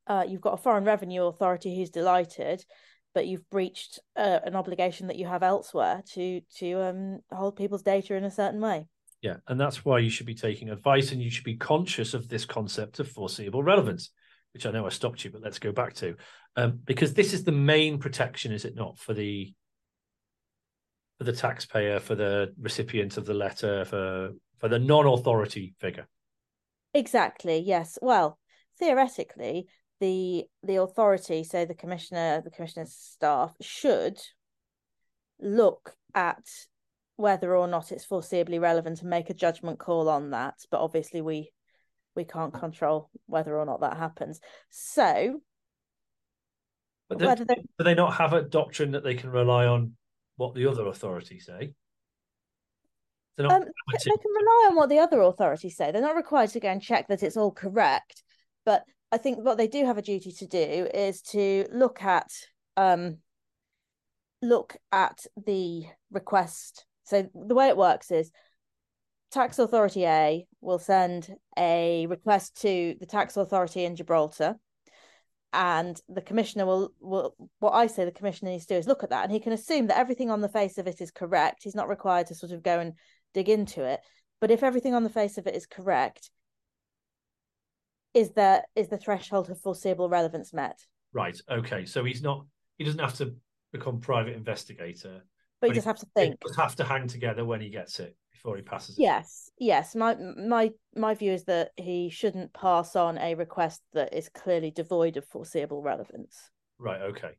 uh, 0.07 0.23
you've 0.27 0.41
got 0.41 0.53
a 0.53 0.57
foreign 0.61 0.83
revenue 0.83 1.23
authority 1.23 1.75
who's 1.75 1.89
delighted, 1.89 2.63
but 3.13 3.27
you've 3.27 3.50
breached 3.50 4.00
uh, 4.15 4.39
an 4.44 4.56
obligation 4.56 5.08
that 5.08 5.18
you 5.18 5.27
have 5.27 5.44
elsewhere 5.44 6.03
to 6.13 6.41
to 6.58 6.82
um, 6.82 7.20
hold 7.32 7.56
people's 7.56 7.84
data 7.84 8.15
in 8.15 8.24
a 8.24 8.32
certain 8.32 8.62
way. 8.62 8.88
Yeah, 9.22 9.38
and 9.48 9.60
that's 9.60 9.86
why 9.86 10.00
you 10.00 10.10
should 10.10 10.25
be 10.25 10.34
taking 10.34 10.70
advice, 10.70 11.12
and 11.12 11.22
you 11.22 11.30
should 11.30 11.44
be 11.44 11.58
conscious 11.58 12.13
of 12.13 12.27
this 12.27 12.46
concept 12.46 13.00
of 13.00 13.08
foreseeable 13.08 13.62
relevance, 13.62 14.10
which 14.53 14.65
I 14.65 14.72
know 14.72 14.86
I 14.86 14.89
stopped 14.89 15.24
you, 15.24 15.32
but 15.32 15.41
let's 15.41 15.60
go 15.60 15.72
back 15.72 15.94
to, 15.96 16.15
um, 16.56 16.80
because 16.84 17.13
this 17.13 17.34
is 17.34 17.44
the 17.44 17.51
main 17.51 18.00
protection, 18.00 18.51
is 18.51 18.65
it 18.65 18.75
not, 18.75 18.98
for 18.98 19.13
the 19.13 19.53
for 21.20 21.25
the 21.25 21.34
taxpayer, 21.34 22.00
for 22.00 22.15
the 22.15 22.51
recipient 22.60 23.18
of 23.18 23.25
the 23.25 23.36
letter, 23.36 23.86
for 23.86 24.32
for 24.58 24.70
the 24.70 24.80
non-authority 24.80 25.75
figure. 25.80 26.08
Exactly. 26.94 27.60
Yes. 27.60 28.00
Well, 28.01 28.39
theoretically, 28.80 29.68
the 30.01 30.46
the 30.63 30.81
authority, 30.81 31.46
so 31.46 31.63
the 31.63 31.75
commissioner, 31.75 32.41
the 32.43 32.50
commissioner's 32.50 32.91
staff, 32.91 33.55
should 33.62 34.20
look 35.39 35.96
at 36.13 36.43
whether 37.15 37.55
or 37.55 37.67
not 37.67 37.91
it's 37.91 38.05
foreseeably 38.05 38.60
relevant 38.60 39.00
and 39.01 39.10
make 39.10 39.29
a 39.29 39.34
judgment 39.34 39.79
call 39.79 40.10
on 40.10 40.31
that. 40.31 40.55
But 40.72 40.81
obviously, 40.81 41.22
we 41.22 41.51
we 42.15 42.25
can't 42.25 42.53
control 42.53 43.10
whether 43.27 43.55
or 43.55 43.65
not 43.65 43.81
that 43.81 43.96
happens. 43.96 44.41
So, 44.72 45.39
but 47.08 47.20
they, 47.20 47.36
they... 47.36 47.55
do 47.55 47.84
they 47.84 47.93
not 47.93 48.15
have 48.15 48.34
a 48.34 48.41
doctrine 48.41 48.91
that 48.91 49.03
they 49.03 49.13
can 49.13 49.29
rely 49.29 49.67
on 49.67 49.93
what 50.36 50.55
the 50.55 50.65
other 50.65 50.88
authorities 50.88 51.46
say? 51.46 51.74
Um, 53.38 53.48
they 53.48 54.12
can 54.12 54.34
rely 54.36 54.67
on 54.70 54.75
what 54.75 54.89
the 54.89 55.00
other 55.00 55.22
authorities 55.22 55.77
say. 55.77 55.91
They're 55.91 56.01
not 56.01 56.15
required 56.15 56.50
to 56.51 56.60
go 56.60 56.70
and 56.70 56.81
check 56.81 57.08
that 57.08 57.24
it's 57.24 57.38
all 57.38 57.51
correct. 57.51 58.24
But 58.65 58.84
I 59.12 59.18
think 59.18 59.39
what 59.39 59.58
they 59.58 59.68
do 59.68 59.86
have 59.86 59.98
a 59.98 60.01
duty 60.01 60.32
to 60.32 60.48
do 60.48 60.88
is 60.94 61.22
to 61.24 61.65
look 61.72 62.01
at 62.01 62.32
um, 62.77 63.18
look 64.41 64.77
at 64.91 65.25
the 65.46 65.86
request. 66.12 66.86
So 67.03 67.30
the 67.34 67.56
way 67.56 67.68
it 67.68 67.77
works 67.77 68.12
is 68.12 68.32
tax 69.32 69.60
authority 69.60 70.06
A 70.06 70.46
will 70.62 70.80
send 70.80 71.34
a 71.58 72.08
request 72.08 72.62
to 72.62 72.96
the 73.00 73.06
tax 73.06 73.38
authority 73.38 73.86
in 73.86 73.96
Gibraltar 73.96 74.56
and 75.53 76.00
the 76.08 76.22
commissioner 76.22 76.65
will 76.65 76.94
will 77.01 77.36
what 77.60 77.72
I 77.72 77.88
say 77.88 78.06
the 78.06 78.12
commissioner 78.12 78.51
needs 78.51 78.65
to 78.68 78.75
do 78.75 78.77
is 78.77 78.88
look 78.88 79.03
at 79.03 79.10
that 79.10 79.24
and 79.24 79.32
he 79.32 79.39
can 79.39 79.51
assume 79.51 79.88
that 79.88 79.98
everything 79.98 80.32
on 80.32 80.41
the 80.41 80.50
face 80.50 80.77
of 80.77 80.88
it 80.88 81.01
is 81.01 81.12
correct. 81.12 81.63
He's 81.63 81.75
not 81.75 81.89
required 81.89 82.27
to 82.27 82.36
sort 82.36 82.51
of 82.51 82.63
go 82.63 82.80
and 82.80 82.94
dig 83.34 83.50
into 83.50 83.84
it. 83.84 84.00
But 84.39 84.51
if 84.51 84.63
everything 84.63 84.96
on 84.96 85.03
the 85.03 85.10
face 85.10 85.38
of 85.38 85.48
it 85.48 85.56
is 85.56 85.65
correct, 85.65 86.30
is 88.13 88.32
the 88.32 88.63
is 88.75 88.89
the 88.89 88.98
threshold 88.98 89.50
of 89.50 89.60
foreseeable 89.60 90.10
relevance 90.10 90.53
met? 90.53 90.80
Right. 91.13 91.39
Okay. 91.50 91.86
So 91.86 92.03
he's 92.03 92.22
not. 92.22 92.46
He 92.77 92.84
doesn't 92.84 93.00
have 93.00 93.15
to 93.15 93.36
become 93.72 94.00
private 94.00 94.36
investigator. 94.36 95.22
But, 95.60 95.68
but 95.68 95.70
he 95.70 95.75
just 95.75 95.88
have 95.88 96.00
to 96.00 96.08
think. 96.15 96.36
Just 96.46 96.60
have 96.60 96.75
to 96.77 96.84
hang 96.84 97.08
together 97.08 97.46
when 97.46 97.62
he 97.62 97.70
gets 97.70 98.00
it 98.00 98.15
before 98.32 98.56
he 98.56 98.62
passes 98.62 98.98
it. 98.98 99.01
Yes. 99.01 99.50
Yes. 99.58 99.96
My 99.96 100.15
my 100.15 100.72
my 100.96 101.13
view 101.13 101.32
is 101.32 101.46
that 101.46 101.72
he 101.77 102.10
shouldn't 102.10 102.53
pass 102.53 102.96
on 102.96 103.18
a 103.18 103.36
request 103.36 103.82
that 103.94 104.13
is 104.13 104.30
clearly 104.30 104.72
devoid 104.72 105.18
of 105.18 105.25
foreseeable 105.25 105.82
relevance. 105.82 106.50
Right. 106.80 107.01
Okay. 107.01 107.32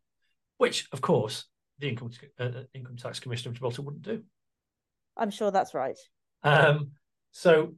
Which, 0.59 0.88
of 0.93 1.00
course, 1.00 1.47
the 1.79 1.88
income 1.88 2.11
uh, 2.38 2.45
uh 2.45 2.62
income 2.75 2.97
tax 2.97 3.21
commissioner 3.21 3.50
of 3.50 3.55
Gibraltar 3.55 3.83
wouldn't 3.83 4.02
do. 4.02 4.23
I'm 5.17 5.31
sure 5.31 5.50
that's 5.50 5.75
right. 5.75 5.99
Um, 6.43 6.93
so 7.33 7.75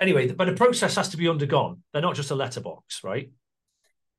anyway, 0.00 0.30
but 0.32 0.46
the 0.46 0.54
process 0.54 0.96
has 0.96 1.08
to 1.10 1.16
be 1.16 1.28
undergone. 1.28 1.82
They're 1.92 2.02
not 2.02 2.16
just 2.16 2.30
a 2.30 2.34
letterbox, 2.34 3.02
right? 3.04 3.30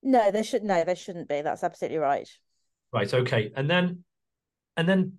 No, 0.04 0.32
they 0.32 0.44
should 0.44 0.64
no, 0.64 0.84
they 0.84 0.96
shouldn't 0.96 1.28
be. 1.28 1.42
That's 1.42 1.64
absolutely 1.64 1.98
right. 1.98 2.30
Right. 2.94 3.14
Okay. 3.14 3.52
And 3.56 3.70
then, 3.70 4.04
and 4.76 4.88
then, 4.88 5.14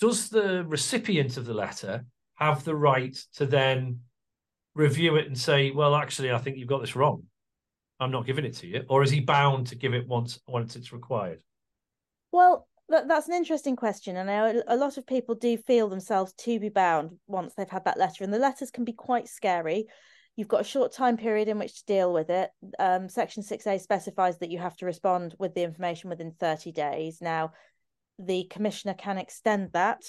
does 0.00 0.28
the 0.28 0.64
recipient 0.64 1.36
of 1.36 1.46
the 1.46 1.54
letter 1.54 2.04
have 2.34 2.64
the 2.64 2.76
right 2.76 3.16
to 3.34 3.46
then 3.46 4.00
review 4.74 5.16
it 5.16 5.26
and 5.26 5.38
say, 5.38 5.70
"Well, 5.70 5.94
actually, 5.94 6.30
I 6.32 6.38
think 6.38 6.58
you've 6.58 6.68
got 6.68 6.80
this 6.80 6.96
wrong. 6.96 7.24
I'm 8.00 8.10
not 8.10 8.26
giving 8.26 8.44
it 8.44 8.54
to 8.56 8.66
you," 8.66 8.84
or 8.88 9.02
is 9.02 9.10
he 9.10 9.20
bound 9.20 9.68
to 9.68 9.74
give 9.74 9.94
it 9.94 10.06
once 10.06 10.40
once 10.46 10.76
it's 10.76 10.92
required? 10.92 11.42
Well, 12.30 12.68
that, 12.92 13.08
that's 13.08 13.28
an 13.28 13.34
interesting 13.34 13.74
question. 13.74 14.16
And 14.16 14.28
know 14.28 14.62
a 14.68 14.76
lot 14.76 14.98
of 14.98 15.06
people 15.06 15.34
do 15.34 15.56
feel 15.56 15.88
themselves 15.88 16.32
to 16.34 16.60
be 16.60 16.68
bound 16.68 17.12
once 17.26 17.54
they've 17.54 17.68
had 17.68 17.84
that 17.86 17.98
letter. 17.98 18.22
And 18.22 18.32
the 18.32 18.38
letters 18.38 18.70
can 18.70 18.84
be 18.84 18.92
quite 18.92 19.28
scary. 19.28 19.86
You've 20.36 20.48
got 20.48 20.60
a 20.60 20.64
short 20.64 20.92
time 20.92 21.16
period 21.16 21.48
in 21.48 21.58
which 21.58 21.80
to 21.80 21.84
deal 21.86 22.12
with 22.12 22.30
it. 22.30 22.50
Um, 22.78 23.08
Section 23.08 23.42
6A 23.42 23.80
specifies 23.80 24.38
that 24.38 24.50
you 24.50 24.58
have 24.58 24.76
to 24.76 24.86
respond 24.86 25.34
with 25.38 25.54
the 25.54 25.62
information 25.62 26.10
within 26.10 26.32
30 26.38 26.72
days. 26.72 27.18
Now, 27.20 27.52
the 28.18 28.44
commissioner 28.44 28.94
can 28.94 29.18
extend 29.18 29.72
that, 29.72 30.02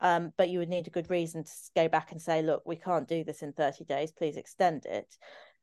um, 0.00 0.32
but 0.36 0.48
you 0.48 0.58
would 0.58 0.68
need 0.68 0.86
a 0.86 0.90
good 0.90 1.10
reason 1.10 1.44
to 1.44 1.50
go 1.74 1.88
back 1.88 2.12
and 2.12 2.20
say, 2.20 2.42
look, 2.42 2.62
we 2.66 2.76
can't 2.76 3.08
do 3.08 3.24
this 3.24 3.42
in 3.42 3.52
30 3.52 3.84
days, 3.84 4.12
please 4.12 4.36
extend 4.36 4.86
it. 4.86 5.06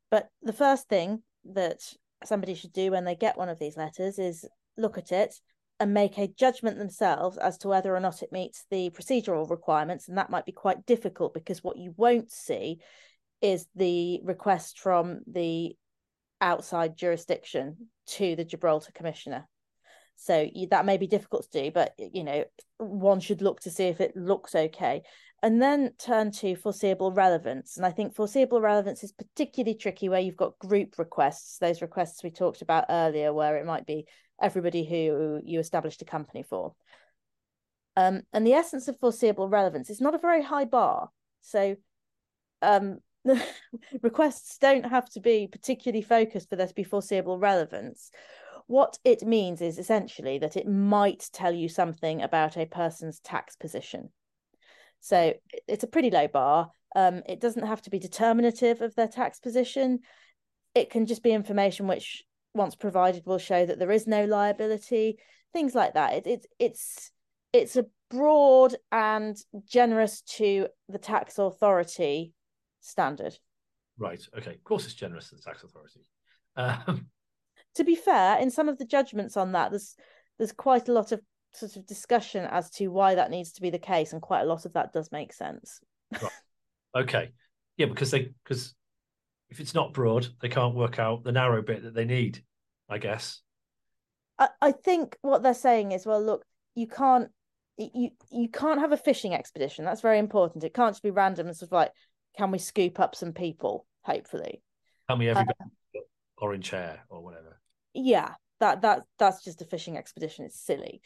But 0.09 0.29
the 0.41 0.53
first 0.53 0.87
thing 0.87 1.21
that 1.53 1.81
somebody 2.23 2.55
should 2.55 2.73
do 2.73 2.91
when 2.91 3.05
they 3.05 3.15
get 3.15 3.37
one 3.37 3.49
of 3.49 3.59
these 3.59 3.77
letters 3.77 4.19
is 4.19 4.45
look 4.77 4.97
at 4.97 5.11
it 5.11 5.35
and 5.79 5.93
make 5.93 6.17
a 6.17 6.27
judgment 6.27 6.77
themselves 6.77 7.37
as 7.37 7.57
to 7.59 7.67
whether 7.67 7.95
or 7.95 7.99
not 7.99 8.23
it 8.23 8.31
meets 8.31 8.65
the 8.71 8.89
procedural 8.91 9.49
requirements. 9.49 10.07
And 10.07 10.17
that 10.17 10.29
might 10.29 10.45
be 10.45 10.51
quite 10.51 10.85
difficult 10.85 11.33
because 11.33 11.63
what 11.63 11.77
you 11.77 11.93
won't 11.97 12.31
see 12.31 12.79
is 13.41 13.67
the 13.75 14.21
request 14.23 14.79
from 14.79 15.19
the 15.27 15.75
outside 16.39 16.95
jurisdiction 16.95 17.89
to 18.07 18.35
the 18.35 18.45
Gibraltar 18.45 18.91
Commissioner. 18.93 19.47
So 20.17 20.47
you, 20.53 20.67
that 20.67 20.85
may 20.85 20.97
be 20.97 21.07
difficult 21.07 21.51
to 21.51 21.63
do, 21.63 21.71
but 21.71 21.93
you 21.97 22.23
know 22.23 22.45
one 22.77 23.19
should 23.19 23.41
look 23.41 23.59
to 23.61 23.71
see 23.71 23.85
if 23.85 23.99
it 23.99 24.15
looks 24.15 24.55
okay, 24.55 25.01
and 25.43 25.61
then 25.61 25.91
turn 25.99 26.31
to 26.31 26.55
foreseeable 26.55 27.11
relevance. 27.11 27.75
And 27.75 27.85
I 27.85 27.91
think 27.91 28.15
foreseeable 28.15 28.61
relevance 28.61 29.03
is 29.03 29.11
particularly 29.11 29.75
tricky 29.75 30.07
where 30.07 30.21
you've 30.21 30.37
got 30.37 30.57
group 30.57 30.97
requests, 30.97 31.57
those 31.57 31.81
requests 31.81 32.23
we 32.23 32.31
talked 32.31 32.61
about 32.61 32.85
earlier, 32.89 33.33
where 33.33 33.57
it 33.57 33.65
might 33.65 33.85
be 33.85 34.07
everybody 34.41 34.85
who 34.85 35.41
you 35.43 35.59
established 35.59 36.01
a 36.01 36.05
company 36.05 36.43
for. 36.43 36.73
Um, 37.97 38.23
and 38.33 38.45
the 38.45 38.53
essence 38.53 38.87
of 38.87 38.99
foreseeable 38.99 39.47
relevance 39.47 39.89
is 39.89 40.01
not 40.01 40.15
a 40.15 40.19
very 40.19 40.43
high 40.43 40.65
bar. 40.65 41.09
So 41.41 41.75
um, 42.61 42.99
requests 44.01 44.57
don't 44.57 44.85
have 44.85 45.09
to 45.11 45.21
be 45.21 45.47
particularly 45.49 46.01
focused 46.01 46.49
for 46.49 46.55
there 46.55 46.67
to 46.67 46.73
be 46.73 46.83
foreseeable 46.83 47.39
relevance. 47.39 48.11
What 48.67 48.97
it 49.03 49.23
means 49.23 49.61
is 49.61 49.77
essentially 49.77 50.39
that 50.39 50.57
it 50.57 50.67
might 50.67 51.29
tell 51.31 51.53
you 51.53 51.69
something 51.69 52.21
about 52.21 52.57
a 52.57 52.65
person's 52.65 53.19
tax 53.19 53.55
position. 53.55 54.09
So 54.99 55.33
it's 55.67 55.83
a 55.83 55.87
pretty 55.87 56.09
low 56.09 56.27
bar. 56.27 56.71
Um, 56.95 57.21
it 57.27 57.39
doesn't 57.39 57.67
have 57.67 57.81
to 57.83 57.89
be 57.89 57.99
determinative 57.99 58.81
of 58.81 58.95
their 58.95 59.07
tax 59.07 59.39
position. 59.39 59.99
It 60.73 60.89
can 60.89 61.05
just 61.05 61.23
be 61.23 61.31
information 61.31 61.87
which 61.87 62.23
once 62.55 62.75
provided 62.75 63.25
will 63.25 63.37
show 63.37 63.65
that 63.65 63.79
there 63.79 63.91
is 63.91 64.07
no 64.07 64.25
liability 64.25 65.17
things 65.55 65.73
like 65.73 65.93
that. 65.93 66.13
It, 66.13 66.27
it, 66.27 66.45
it's 66.59 67.11
it's 67.53 67.77
a 67.77 67.85
broad 68.11 68.75
and 68.91 69.37
generous 69.65 70.21
to 70.21 70.67
the 70.89 70.99
tax 70.99 71.39
authority 71.39 72.33
standard. 72.81 73.37
Right 73.97 74.21
okay. 74.37 74.51
Of 74.51 74.63
course 74.63 74.85
it's 74.85 74.93
generous 74.93 75.29
to 75.29 75.35
the 75.35 75.41
tax 75.41 75.63
authority. 75.63 76.01
Um... 76.57 77.07
to 77.75 77.83
be 77.83 77.95
fair 77.95 78.37
in 78.39 78.51
some 78.51 78.69
of 78.69 78.77
the 78.77 78.85
judgments 78.85 79.35
on 79.35 79.53
that 79.53 79.71
there's 79.71 79.95
there's 80.37 80.51
quite 80.51 80.87
a 80.87 80.93
lot 80.93 81.11
of 81.11 81.21
sort 81.53 81.75
of 81.77 81.85
discussion 81.85 82.45
as 82.45 82.69
to 82.69 82.87
why 82.87 83.15
that 83.15 83.31
needs 83.31 83.53
to 83.53 83.61
be 83.61 83.69
the 83.69 83.79
case 83.79 84.11
and 84.11 84.21
quite 84.21 84.41
a 84.41 84.45
lot 84.45 84.65
of 84.65 84.73
that 84.73 84.91
does 84.91 85.11
make 85.11 85.31
sense. 85.31 85.79
Right. 86.11 86.31
okay. 86.97 87.31
Yeah 87.77 87.87
because 87.87 88.11
they 88.11 88.33
because 88.43 88.75
if 89.49 89.59
it's 89.59 89.73
not 89.73 89.93
broad, 89.93 90.27
they 90.41 90.49
can't 90.49 90.75
work 90.75 90.99
out 90.99 91.23
the 91.23 91.31
narrow 91.31 91.61
bit 91.61 91.83
that 91.83 91.93
they 91.93 92.03
need, 92.03 92.43
I 92.89 92.97
guess. 92.97 93.41
I, 94.37 94.49
I 94.61 94.71
think 94.71 95.17
what 95.21 95.43
they're 95.43 95.53
saying 95.53 95.91
is, 95.91 96.05
well, 96.05 96.23
look, 96.23 96.43
you 96.75 96.87
can't 96.87 97.29
you 97.77 98.11
you 98.31 98.49
can't 98.49 98.79
have 98.79 98.91
a 98.91 98.97
fishing 98.97 99.33
expedition. 99.33 99.85
That's 99.85 100.01
very 100.01 100.19
important. 100.19 100.63
It 100.63 100.73
can't 100.73 100.93
just 100.93 101.03
be 101.03 101.11
random 101.11 101.47
and 101.47 101.55
sort 101.55 101.69
of 101.69 101.73
like, 101.73 101.91
can 102.37 102.51
we 102.51 102.57
scoop 102.57 102.99
up 102.99 103.15
some 103.15 103.33
people? 103.33 103.85
Hopefully. 104.03 104.61
Tell 105.07 105.17
me 105.17 105.29
everybody 105.29 105.57
uh, 105.95 105.99
orange 106.37 106.69
hair 106.69 107.03
or 107.09 107.23
whatever. 107.23 107.59
Yeah, 107.93 108.33
that 108.59 108.81
that 108.81 109.03
that's 109.19 109.43
just 109.43 109.61
a 109.61 109.65
fishing 109.65 109.97
expedition. 109.97 110.45
It's 110.45 110.59
silly. 110.59 111.01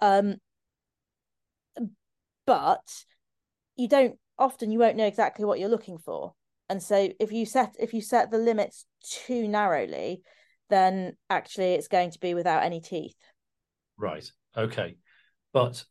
Um 0.00 0.36
but 2.46 3.04
you 3.76 3.88
don't 3.88 4.18
often 4.38 4.70
you 4.70 4.78
won't 4.78 4.96
know 4.96 5.06
exactly 5.06 5.44
what 5.44 5.60
you're 5.60 5.68
looking 5.68 5.98
for 5.98 6.32
and 6.70 6.82
so 6.82 7.10
if 7.20 7.30
you 7.30 7.44
set 7.44 7.74
if 7.78 7.92
you 7.92 8.00
set 8.00 8.30
the 8.30 8.38
limits 8.38 8.86
too 9.02 9.46
narrowly 9.46 10.22
then 10.70 11.16
actually 11.30 11.74
it's 11.74 11.88
going 11.88 12.10
to 12.10 12.18
be 12.18 12.34
without 12.34 12.62
any 12.62 12.80
teeth. 12.80 13.16
Right. 13.96 14.30
Okay. 14.56 14.96
But 15.52 15.84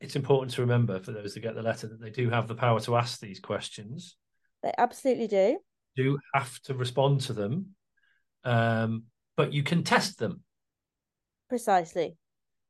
it's 0.00 0.16
important 0.16 0.52
to 0.54 0.62
remember 0.62 0.98
for 0.98 1.12
those 1.12 1.34
that 1.34 1.40
get 1.40 1.54
the 1.54 1.62
letter 1.62 1.86
that 1.88 2.00
they 2.00 2.10
do 2.10 2.30
have 2.30 2.48
the 2.48 2.54
power 2.54 2.80
to 2.80 2.96
ask 2.96 3.20
these 3.20 3.40
questions. 3.40 4.16
They 4.62 4.72
absolutely 4.78 5.26
do. 5.26 5.58
Do 5.96 6.18
have 6.34 6.60
to 6.62 6.74
respond 6.74 7.22
to 7.22 7.32
them, 7.32 7.74
um, 8.44 9.04
but 9.36 9.52
you 9.52 9.62
can 9.62 9.82
test 9.82 10.18
them. 10.18 10.42
Precisely. 11.48 12.16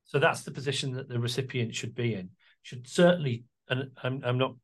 So 0.04 0.18
that's 0.18 0.42
the 0.42 0.50
position 0.50 0.94
that 0.94 1.08
the 1.08 1.20
recipient 1.20 1.74
should 1.74 1.94
be 1.94 2.14
in. 2.14 2.30
Should 2.62 2.88
certainly, 2.88 3.44
and 3.68 3.90
I'm, 4.02 4.22
I'm 4.24 4.38
not, 4.38 4.54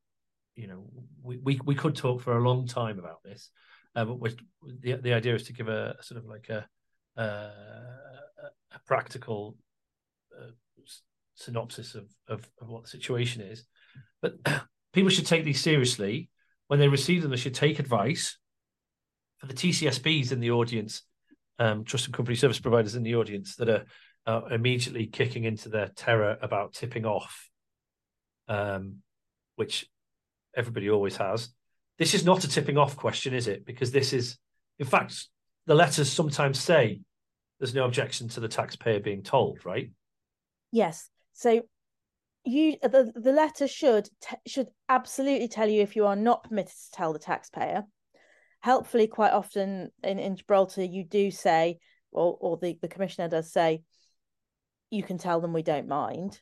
you 0.55 0.67
know, 0.67 0.87
we, 1.21 1.37
we, 1.37 1.61
we 1.63 1.75
could 1.75 1.95
talk 1.95 2.21
for 2.21 2.37
a 2.37 2.41
long 2.41 2.67
time 2.67 2.99
about 2.99 3.23
this, 3.23 3.49
uh, 3.95 4.05
but 4.05 4.33
the 4.81 4.95
the 4.95 5.13
idea 5.13 5.35
is 5.35 5.43
to 5.43 5.53
give 5.53 5.67
a, 5.67 5.95
a 5.99 6.03
sort 6.03 6.19
of 6.19 6.25
like 6.25 6.49
a 6.49 6.67
uh, 7.17 7.49
a 8.73 8.79
practical 8.85 9.57
uh, 10.37 10.51
synopsis 11.35 11.95
of, 11.95 12.05
of, 12.27 12.49
of 12.61 12.69
what 12.69 12.83
the 12.83 12.89
situation 12.89 13.41
is. 13.41 13.65
But 14.21 14.35
people 14.93 15.09
should 15.09 15.25
take 15.25 15.43
these 15.43 15.61
seriously. 15.61 16.29
When 16.67 16.79
they 16.79 16.87
receive 16.87 17.21
them, 17.21 17.31
they 17.31 17.37
should 17.37 17.55
take 17.55 17.79
advice. 17.79 18.37
For 19.37 19.45
the 19.45 19.53
TCSPs 19.53 20.31
in 20.31 20.39
the 20.39 20.51
audience, 20.51 21.03
um, 21.59 21.83
trust 21.83 22.05
and 22.05 22.13
company 22.13 22.35
service 22.35 22.59
providers 22.59 22.95
in 22.95 23.03
the 23.03 23.15
audience 23.15 23.55
that 23.55 23.69
are 23.69 24.51
immediately 24.51 25.07
kicking 25.07 25.43
into 25.43 25.69
their 25.69 25.89
terror 25.95 26.37
about 26.41 26.73
tipping 26.73 27.05
off, 27.05 27.49
um, 28.47 28.97
which 29.55 29.87
everybody 30.55 30.89
always 30.89 31.17
has. 31.17 31.49
This 31.97 32.13
is 32.13 32.25
not 32.25 32.43
a 32.43 32.47
tipping 32.47 32.77
off 32.77 32.95
question, 32.95 33.33
is 33.33 33.47
it? 33.47 33.65
Because 33.65 33.91
this 33.91 34.13
is, 34.13 34.37
in 34.79 34.85
fact, 34.85 35.27
the 35.65 35.75
letters 35.75 36.11
sometimes 36.11 36.59
say 36.59 37.01
there's 37.59 37.73
no 37.73 37.85
objection 37.85 38.27
to 38.29 38.39
the 38.39 38.47
taxpayer 38.47 38.99
being 38.99 39.23
told, 39.23 39.65
right? 39.65 39.91
Yes. 40.71 41.09
So 41.33 41.61
you 42.45 42.77
the, 42.81 43.11
the 43.15 43.31
letter 43.31 43.67
should 43.67 44.09
should 44.45 44.67
absolutely 44.87 45.47
tell 45.47 45.67
you 45.67 45.81
if 45.81 45.95
you 45.95 46.05
are 46.05 46.15
not 46.15 46.43
permitted 46.43 46.71
to 46.71 46.91
tell 46.91 47.13
the 47.13 47.19
taxpayer. 47.19 47.83
Helpfully, 48.61 49.07
quite 49.07 49.33
often 49.33 49.91
in, 50.03 50.19
in 50.19 50.35
Gibraltar, 50.35 50.83
you 50.83 51.03
do 51.03 51.31
say, 51.31 51.77
or 52.11 52.37
or 52.39 52.57
the, 52.57 52.77
the 52.81 52.87
commissioner 52.87 53.27
does 53.27 53.51
say, 53.51 53.81
you 54.89 55.03
can 55.03 55.17
tell 55.17 55.41
them 55.41 55.53
we 55.53 55.63
don't 55.63 55.87
mind. 55.87 56.39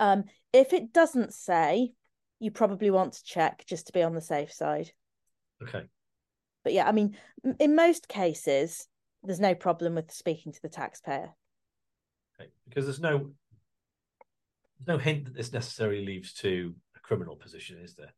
Um, 0.00 0.24
if 0.52 0.72
it 0.72 0.92
doesn't 0.92 1.34
say, 1.34 1.90
you 2.38 2.50
probably 2.50 2.90
want 2.90 3.14
to 3.14 3.24
check 3.24 3.64
just 3.66 3.88
to 3.88 3.92
be 3.92 4.02
on 4.02 4.14
the 4.14 4.20
safe 4.20 4.52
side. 4.52 4.90
Okay. 5.62 5.82
But 6.64 6.72
yeah, 6.72 6.88
I 6.88 6.92
mean, 6.92 7.16
in 7.58 7.74
most 7.74 8.08
cases, 8.08 8.86
there's 9.22 9.40
no 9.40 9.54
problem 9.54 9.94
with 9.94 10.10
speaking 10.10 10.52
to 10.52 10.62
the 10.62 10.68
taxpayer. 10.68 11.30
Okay. 12.40 12.50
Because 12.68 12.84
there's 12.84 13.00
no 13.00 13.30
there's 14.78 14.86
no 14.86 14.98
hint 14.98 15.24
that 15.24 15.34
this 15.34 15.52
necessarily 15.52 16.04
leads 16.04 16.32
to 16.34 16.74
a 16.96 17.00
criminal 17.00 17.36
position, 17.36 17.78
is 17.82 17.94
there? 17.94 18.12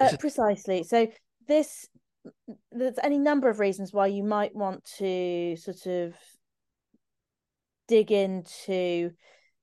Uh, 0.00 0.16
Precisely. 0.18 0.82
So 0.82 1.08
this 1.46 1.88
there's 2.72 2.98
any 3.02 3.18
number 3.18 3.48
of 3.48 3.60
reasons 3.60 3.92
why 3.92 4.08
you 4.08 4.22
might 4.22 4.54
want 4.54 4.84
to 4.98 5.56
sort 5.56 5.86
of 5.86 6.14
dig 7.88 8.12
into 8.12 9.10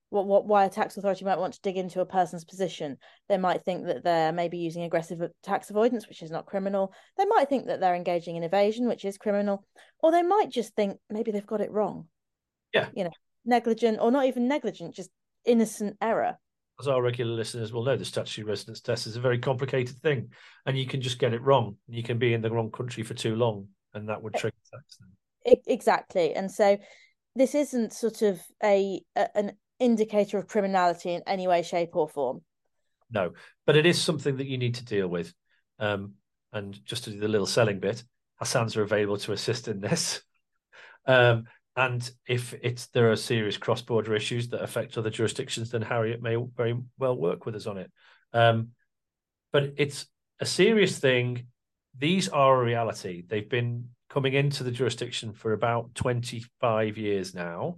what, 0.09 0.25
what 0.25 0.45
why 0.45 0.65
a 0.65 0.69
tax 0.69 0.95
authority 0.95 1.25
might 1.25 1.39
want 1.39 1.53
to 1.53 1.61
dig 1.61 1.77
into 1.77 2.01
a 2.01 2.05
person's 2.05 2.45
position. 2.45 2.97
They 3.27 3.37
might 3.37 3.63
think 3.63 3.85
that 3.85 4.03
they're 4.03 4.31
maybe 4.31 4.57
using 4.57 4.83
aggressive 4.83 5.21
tax 5.43 5.69
avoidance, 5.69 6.07
which 6.07 6.21
is 6.21 6.31
not 6.31 6.45
criminal. 6.45 6.93
They 7.17 7.25
might 7.25 7.49
think 7.49 7.67
that 7.67 7.79
they're 7.79 7.95
engaging 7.95 8.35
in 8.35 8.43
evasion, 8.43 8.87
which 8.87 9.05
is 9.05 9.17
criminal, 9.17 9.65
or 9.99 10.11
they 10.11 10.23
might 10.23 10.49
just 10.49 10.75
think 10.75 10.97
maybe 11.09 11.31
they've 11.31 11.45
got 11.45 11.61
it 11.61 11.71
wrong. 11.71 12.07
Yeah, 12.73 12.87
you 12.93 13.03
know, 13.03 13.11
negligent 13.45 13.99
or 13.99 14.11
not 14.11 14.25
even 14.25 14.47
negligent, 14.47 14.95
just 14.95 15.09
innocent 15.45 15.97
error. 16.01 16.37
As 16.79 16.87
our 16.87 17.01
regular 17.01 17.33
listeners 17.33 17.73
will 17.73 17.83
know, 17.83 17.97
the 17.97 18.05
statutory 18.05 18.45
residence 18.45 18.81
test 18.81 19.07
is 19.07 19.15
a 19.15 19.21
very 19.21 19.39
complicated 19.39 19.97
thing, 19.97 20.29
and 20.65 20.77
you 20.77 20.85
can 20.85 21.01
just 21.01 21.19
get 21.19 21.33
it 21.33 21.41
wrong. 21.41 21.75
You 21.87 22.03
can 22.03 22.19
be 22.19 22.33
in 22.33 22.41
the 22.41 22.51
wrong 22.51 22.71
country 22.71 23.03
for 23.03 23.13
too 23.13 23.35
long, 23.35 23.67
and 23.93 24.07
that 24.09 24.21
would 24.21 24.35
trigger 24.35 24.55
tax. 24.71 24.99
Exactly, 25.65 26.33
and 26.33 26.51
so 26.51 26.77
this 27.35 27.55
isn't 27.55 27.93
sort 27.93 28.21
of 28.21 28.41
a, 28.63 29.01
a 29.15 29.37
an 29.37 29.51
indicator 29.79 30.37
of 30.37 30.47
criminality 30.47 31.13
in 31.13 31.21
any 31.27 31.47
way, 31.47 31.61
shape, 31.61 31.95
or 31.95 32.07
form. 32.07 32.41
No, 33.11 33.33
but 33.65 33.75
it 33.75 33.85
is 33.85 34.01
something 34.01 34.37
that 34.37 34.47
you 34.47 34.57
need 34.57 34.75
to 34.75 34.85
deal 34.85 35.07
with. 35.07 35.33
Um, 35.79 36.13
and 36.53 36.83
just 36.85 37.05
to 37.05 37.11
do 37.11 37.19
the 37.19 37.27
little 37.27 37.47
selling 37.47 37.79
bit, 37.79 38.03
Hassans 38.41 38.75
are 38.77 38.81
available 38.81 39.17
to 39.17 39.33
assist 39.33 39.67
in 39.67 39.79
this. 39.79 40.21
Um, 41.09 41.45
and 41.77 42.11
if 42.27 42.53
it's 42.61 42.87
there 42.87 43.09
are 43.13 43.15
serious 43.15 43.55
cross-border 43.55 44.13
issues 44.13 44.49
that 44.49 44.61
affect 44.61 44.97
other 44.97 45.09
jurisdictions, 45.09 45.71
then 45.71 45.81
Harriet 45.81 46.21
may 46.21 46.35
very 46.35 46.75
well 46.99 47.15
work 47.15 47.45
with 47.45 47.55
us 47.55 47.65
on 47.65 47.77
it. 47.77 47.89
Um, 48.33 48.71
but 49.53 49.71
it's 49.77 50.05
a 50.41 50.45
serious 50.45 50.99
thing. 50.99 51.45
These 51.97 52.27
are 52.27 52.61
a 52.61 52.65
reality. 52.65 53.23
They've 53.25 53.47
been 53.47 53.89
coming 54.09 54.33
into 54.33 54.65
the 54.65 54.71
jurisdiction 54.71 55.31
for 55.31 55.53
about 55.53 55.95
25 55.95 56.97
years 56.97 57.33
now 57.33 57.77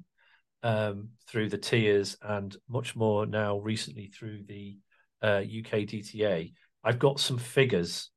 um, 0.64 1.10
through 1.28 1.50
the 1.50 1.58
tiers 1.58 2.18
and 2.22 2.56
much 2.68 2.96
more 2.96 3.26
now 3.26 3.60
recently 3.60 4.08
through 4.08 4.44
the 4.48 4.78
uh, 5.22 5.42
UK 5.42 5.86
DTA. 5.86 6.54
I've 6.84 7.00
got 7.00 7.20
some 7.20 7.38
figures. 7.38 8.10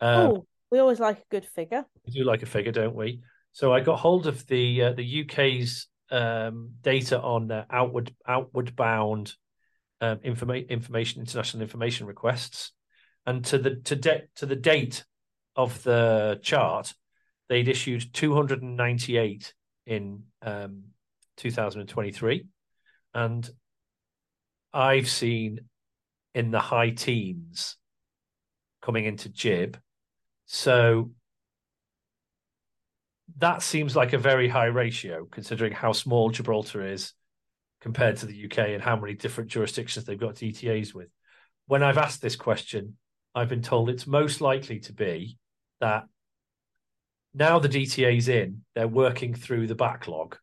Um, 0.00 0.20
oh, 0.20 0.46
we 0.70 0.78
always 0.78 1.00
like 1.00 1.18
a 1.18 1.24
good 1.30 1.46
figure. 1.46 1.84
We 2.06 2.12
do 2.12 2.24
like 2.24 2.42
a 2.42 2.46
figure, 2.46 2.72
don't 2.72 2.94
we? 2.94 3.22
So 3.52 3.72
I 3.72 3.80
got 3.80 3.98
hold 3.98 4.26
of 4.26 4.46
the 4.46 4.82
uh, 4.82 4.92
the 4.92 5.24
UK's 5.24 5.88
um, 6.10 6.70
data 6.82 7.20
on 7.20 7.50
uh, 7.50 7.64
outward 7.70 8.14
outward 8.26 8.76
bound 8.76 9.34
um, 10.00 10.18
informa- 10.18 10.68
information 10.68 11.20
international 11.20 11.62
information 11.62 12.06
requests, 12.06 12.72
and 13.26 13.44
to 13.46 13.58
the 13.58 13.76
to 13.76 13.96
de- 13.96 14.22
to 14.36 14.46
the 14.46 14.56
date 14.56 15.04
of 15.56 15.82
the 15.82 16.38
chart, 16.42 16.94
they'd 17.48 17.68
issued 17.68 18.12
298 18.12 19.54
in 19.86 20.22
um, 20.42 20.84
2023, 21.38 22.44
and 23.14 23.48
I've 24.72 25.08
seen 25.08 25.60
in 26.34 26.50
the 26.50 26.60
high 26.60 26.90
teens 26.90 27.76
coming 28.82 29.06
into 29.06 29.28
Gib. 29.28 29.78
So 30.46 31.12
that 33.38 33.62
seems 33.62 33.94
like 33.96 34.12
a 34.12 34.18
very 34.18 34.48
high 34.48 34.66
ratio 34.66 35.26
considering 35.30 35.72
how 35.72 35.92
small 35.92 36.30
Gibraltar 36.30 36.86
is 36.86 37.12
compared 37.80 38.16
to 38.18 38.26
the 38.26 38.44
UK 38.44 38.70
and 38.70 38.82
how 38.82 38.96
many 38.96 39.14
different 39.14 39.50
jurisdictions 39.50 40.04
they've 40.04 40.18
got 40.18 40.34
DTAs 40.36 40.94
with. 40.94 41.08
When 41.66 41.82
I've 41.82 41.98
asked 41.98 42.22
this 42.22 42.36
question, 42.36 42.96
I've 43.34 43.48
been 43.48 43.62
told 43.62 43.90
it's 43.90 44.06
most 44.06 44.40
likely 44.40 44.80
to 44.80 44.92
be 44.92 45.38
that 45.80 46.04
now 47.34 47.58
the 47.58 47.68
DTA's 47.68 48.28
in, 48.28 48.62
they're 48.74 48.88
working 48.88 49.34
through 49.34 49.66
the 49.66 49.74
backlog. 49.74 50.36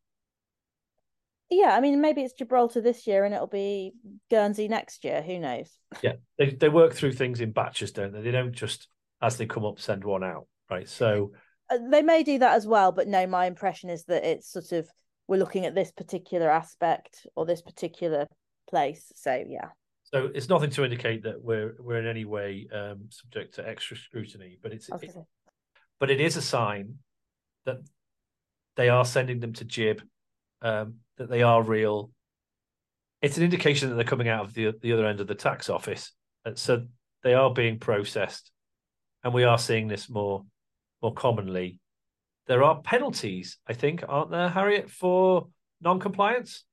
Yeah, 1.49 1.75
I 1.75 1.79
mean, 1.79 2.01
maybe 2.01 2.21
it's 2.21 2.33
Gibraltar 2.33 2.81
this 2.81 3.05
year 3.05 3.23
and 3.23 3.33
it'll 3.33 3.47
be 3.47 3.93
Guernsey 4.31 4.67
next 4.67 5.03
year. 5.03 5.21
Who 5.21 5.39
knows? 5.39 5.69
Yeah, 6.01 6.13
they 6.37 6.51
they 6.51 6.69
work 6.69 6.93
through 6.93 7.13
things 7.13 7.39
in 7.39 7.51
batches, 7.51 7.91
don't 7.91 8.13
they? 8.13 8.21
They 8.21 8.31
don't 8.31 8.51
just 8.51 8.87
as 9.21 9.37
they 9.37 9.45
come 9.45 9.65
up 9.65 9.79
send 9.79 10.03
one 10.03 10.23
out, 10.23 10.47
right? 10.69 10.89
So 10.89 11.33
uh, 11.69 11.77
they 11.89 12.01
may 12.01 12.23
do 12.23 12.39
that 12.39 12.55
as 12.55 12.65
well, 12.65 12.91
but 12.91 13.07
no, 13.07 13.27
my 13.27 13.45
impression 13.45 13.89
is 13.89 14.05
that 14.05 14.23
it's 14.23 14.51
sort 14.51 14.71
of 14.71 14.89
we're 15.27 15.37
looking 15.37 15.65
at 15.65 15.75
this 15.75 15.91
particular 15.91 16.49
aspect 16.49 17.27
or 17.35 17.45
this 17.45 17.61
particular 17.61 18.27
place. 18.69 19.11
So 19.15 19.43
yeah. 19.47 19.69
So 20.03 20.29
it's 20.33 20.49
nothing 20.49 20.69
to 20.71 20.83
indicate 20.83 21.23
that 21.23 21.43
we're 21.43 21.75
we're 21.79 21.99
in 21.99 22.07
any 22.07 22.25
way 22.25 22.67
um, 22.73 23.05
subject 23.09 23.55
to 23.55 23.67
extra 23.67 23.97
scrutiny, 23.97 24.57
but 24.61 24.71
it's 24.71 24.89
it, 24.89 25.15
but 25.99 26.09
it 26.09 26.21
is 26.21 26.37
a 26.37 26.41
sign 26.41 26.95
that 27.65 27.77
they 28.75 28.89
are 28.89 29.05
sending 29.05 29.39
them 29.39 29.53
to 29.53 29.63
Gib, 29.63 30.01
um, 30.65 30.95
that 31.17 31.29
they 31.29 31.43
are 31.43 31.61
real. 31.61 32.11
It's 33.21 33.37
an 33.37 33.43
indication 33.43 33.89
that 33.89 33.95
they're 33.95 34.03
coming 34.03 34.27
out 34.27 34.45
of 34.45 34.53
the 34.53 34.73
the 34.81 34.91
other 34.93 35.05
end 35.05 35.21
of 35.21 35.27
the 35.27 35.35
tax 35.35 35.69
office, 35.69 36.11
and 36.43 36.57
so 36.57 36.85
they 37.23 37.33
are 37.33 37.53
being 37.53 37.79
processed, 37.79 38.51
and 39.23 39.33
we 39.33 39.43
are 39.43 39.57
seeing 39.57 39.87
this 39.87 40.09
more 40.09 40.43
more 41.01 41.13
commonly. 41.13 41.79
There 42.47 42.63
are 42.63 42.81
penalties, 42.81 43.57
I 43.67 43.73
think, 43.73 44.03
aren't 44.07 44.31
there, 44.31 44.49
Harriet, 44.49 44.89
for 44.89 45.47
non-compliance? 45.81 46.63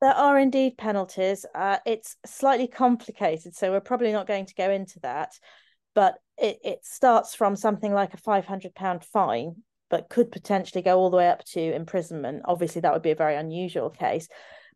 There 0.00 0.14
are 0.14 0.38
indeed 0.38 0.76
penalties. 0.76 1.46
Uh, 1.54 1.78
it's 1.86 2.16
slightly 2.26 2.66
complicated, 2.66 3.54
so 3.54 3.70
we're 3.70 3.80
probably 3.80 4.12
not 4.12 4.26
going 4.26 4.46
to 4.46 4.54
go 4.54 4.70
into 4.70 4.98
that 5.00 5.32
but 5.98 6.14
it, 6.36 6.60
it 6.62 6.84
starts 6.84 7.34
from 7.34 7.56
something 7.56 7.92
like 7.92 8.14
a 8.14 8.18
£500 8.18 9.04
fine, 9.04 9.56
but 9.90 10.08
could 10.08 10.30
potentially 10.30 10.82
go 10.82 10.98
all 10.98 11.10
the 11.10 11.16
way 11.16 11.28
up 11.28 11.44
to 11.44 11.60
imprisonment. 11.60 12.42
Obviously, 12.44 12.80
that 12.82 12.92
would 12.92 13.02
be 13.02 13.10
a 13.10 13.16
very 13.16 13.36
unusual 13.36 13.90
case. 13.90 14.28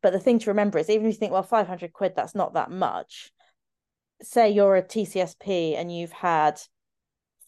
But 0.03 0.13
the 0.13 0.21
thing 0.21 0.39
to 0.41 0.51
remember 0.51 0.79
is, 0.79 0.91
even 0.91 1.07
if 1.07 1.15
you 1.15 1.19
think, 1.19 1.33
well, 1.33 1.43
500 1.43 1.93
quid, 1.93 2.15
that's 2.17 2.35
not 2.35 2.55
that 2.55 2.71
much. 2.71 3.31
Say 4.23 4.51
you're 4.51 4.77
a 4.77 4.83
TCSP 4.83 5.77
and 5.77 5.95
you've 5.95 6.13
had 6.13 6.61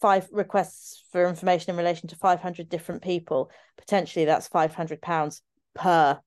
five 0.01 0.29
requests 0.33 1.03
for 1.13 1.27
information 1.29 1.71
in 1.71 1.77
relation 1.77 2.09
to 2.09 2.17
500 2.17 2.69
different 2.69 3.03
people, 3.03 3.51
potentially 3.79 4.25
that's 4.25 4.49
500 4.49 5.01
pounds 5.01 5.41
per. 5.75 6.21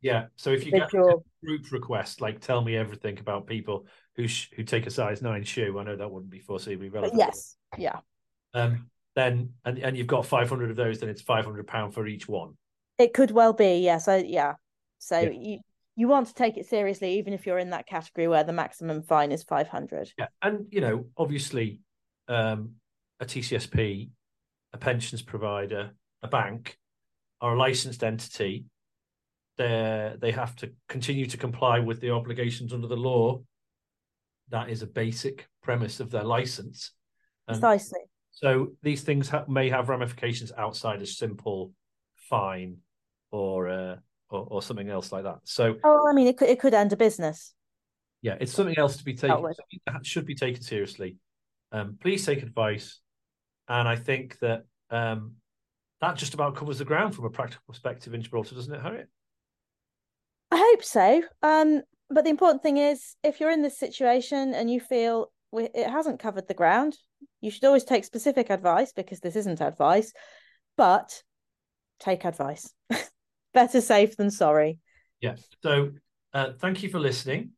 Yeah. 0.00 0.26
So 0.36 0.50
if 0.50 0.66
you 0.66 0.72
get 0.72 0.92
a 0.92 1.14
group 1.44 1.72
request, 1.72 2.20
like 2.20 2.40
tell 2.40 2.60
me 2.60 2.76
everything 2.76 3.18
about 3.18 3.46
people 3.46 3.86
who 4.16 4.26
sh- 4.28 4.50
who 4.54 4.64
take 4.64 4.86
a 4.86 4.90
size 4.90 5.22
nine 5.22 5.44
shoe, 5.44 5.78
I 5.78 5.84
know 5.84 5.96
that 5.96 6.10
wouldn't 6.10 6.30
be 6.30 6.40
foreseeably 6.40 6.92
relevant. 6.92 7.14
But 7.14 7.18
yes. 7.18 7.56
Yeah. 7.78 8.00
Um. 8.52 8.90
Then 9.14 9.50
and 9.64 9.78
and 9.78 9.96
you've 9.96 10.06
got 10.06 10.26
500 10.26 10.70
of 10.70 10.76
those, 10.76 11.00
then 11.00 11.08
it's 11.08 11.22
500 11.22 11.66
pound 11.66 11.94
for 11.94 12.06
each 12.06 12.28
one. 12.28 12.56
It 12.98 13.12
could 13.12 13.30
well 13.30 13.52
be. 13.52 13.78
Yeah. 13.78 13.98
So 13.98 14.16
yeah. 14.16 14.54
So 14.98 15.20
yeah. 15.20 15.30
you 15.30 15.58
you 15.96 16.08
want 16.08 16.28
to 16.28 16.34
take 16.34 16.56
it 16.56 16.66
seriously, 16.66 17.18
even 17.18 17.32
if 17.32 17.46
you're 17.46 17.58
in 17.58 17.70
that 17.70 17.86
category 17.86 18.26
where 18.26 18.44
the 18.44 18.52
maximum 18.52 19.02
fine 19.02 19.30
is 19.30 19.42
500. 19.42 20.12
Yeah. 20.16 20.26
And, 20.40 20.66
you 20.70 20.80
know, 20.80 21.06
obviously, 21.18 21.80
um, 22.28 22.76
a 23.20 23.26
TCSP, 23.26 24.10
a 24.72 24.78
pensions 24.78 25.22
provider, 25.22 25.90
a 26.22 26.28
bank 26.28 26.78
are 27.40 27.54
a 27.54 27.58
licensed 27.58 28.02
entity. 28.02 28.64
They 29.58 30.14
they 30.18 30.30
have 30.30 30.56
to 30.56 30.72
continue 30.88 31.26
to 31.26 31.36
comply 31.36 31.78
with 31.78 32.00
the 32.00 32.10
obligations 32.10 32.72
under 32.72 32.86
the 32.86 32.96
law. 32.96 33.42
That 34.48 34.70
is 34.70 34.82
a 34.82 34.86
basic 34.86 35.46
premise 35.62 36.00
of 36.00 36.10
their 36.10 36.24
license. 36.24 36.92
And 37.48 37.60
Precisely. 37.60 38.00
So 38.32 38.72
these 38.82 39.02
things 39.02 39.28
ha- 39.28 39.44
may 39.46 39.68
have 39.68 39.88
ramifications 39.88 40.52
outside 40.56 41.00
a 41.02 41.06
simple 41.06 41.72
fine 42.16 42.78
or 43.30 43.68
uh, 43.68 43.96
or, 44.30 44.46
or 44.50 44.62
something 44.62 44.88
else 44.88 45.12
like 45.12 45.24
that. 45.24 45.40
So, 45.44 45.76
oh, 45.84 46.08
I 46.08 46.14
mean, 46.14 46.26
it 46.26 46.38
could 46.38 46.48
it 46.48 46.58
could 46.58 46.74
end 46.74 46.92
a 46.92 46.96
business. 46.96 47.54
Yeah, 48.22 48.36
it's 48.40 48.52
something 48.52 48.78
else 48.78 48.96
to 48.96 49.04
be 49.04 49.14
taken. 49.14 49.44
That 49.86 50.06
should 50.06 50.26
be 50.26 50.34
taken 50.34 50.62
seriously. 50.62 51.16
Um, 51.72 51.98
please 52.00 52.24
take 52.24 52.42
advice, 52.42 53.00
and 53.68 53.86
I 53.86 53.96
think 53.96 54.38
that 54.40 54.64
um, 54.90 55.32
that 56.00 56.16
just 56.16 56.34
about 56.34 56.56
covers 56.56 56.78
the 56.78 56.84
ground 56.84 57.14
from 57.14 57.26
a 57.26 57.30
practical 57.30 57.64
perspective 57.68 58.14
in 58.14 58.22
Gibraltar, 58.22 58.54
doesn't 58.54 58.74
it, 58.74 58.80
Harriet? 58.80 59.08
I 60.50 60.56
hope 60.56 60.84
so. 60.84 61.22
Um, 61.42 61.82
but 62.10 62.24
the 62.24 62.30
important 62.30 62.62
thing 62.62 62.76
is, 62.76 63.16
if 63.22 63.40
you're 63.40 63.50
in 63.50 63.62
this 63.62 63.78
situation 63.78 64.52
and 64.54 64.70
you 64.70 64.80
feel 64.80 65.32
it 65.52 65.88
hasn't 65.88 66.20
covered 66.20 66.48
the 66.48 66.54
ground, 66.54 66.96
you 67.40 67.50
should 67.50 67.64
always 67.64 67.84
take 67.84 68.04
specific 68.04 68.50
advice 68.50 68.92
because 68.92 69.20
this 69.20 69.36
isn't 69.36 69.60
advice, 69.60 70.12
but 70.76 71.22
take 72.00 72.24
advice. 72.24 72.72
better 73.54 73.80
safe 73.80 74.16
than 74.16 74.30
sorry. 74.30 74.78
Yeah. 75.20 75.36
So 75.62 75.90
uh, 76.32 76.52
thank 76.58 76.82
you 76.82 76.88
for 76.88 76.98
listening. 76.98 77.50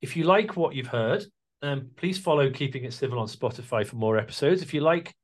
If 0.00 0.16
you 0.16 0.24
like 0.24 0.56
what 0.56 0.74
you've 0.74 0.86
heard, 0.86 1.24
um, 1.62 1.90
please 1.96 2.18
follow 2.18 2.50
Keeping 2.50 2.84
It 2.84 2.92
Civil 2.92 3.18
on 3.18 3.26
Spotify 3.26 3.86
for 3.86 3.96
more 3.96 4.18
episodes. 4.18 4.62
If 4.62 4.74
you 4.74 4.80
like 4.80 5.14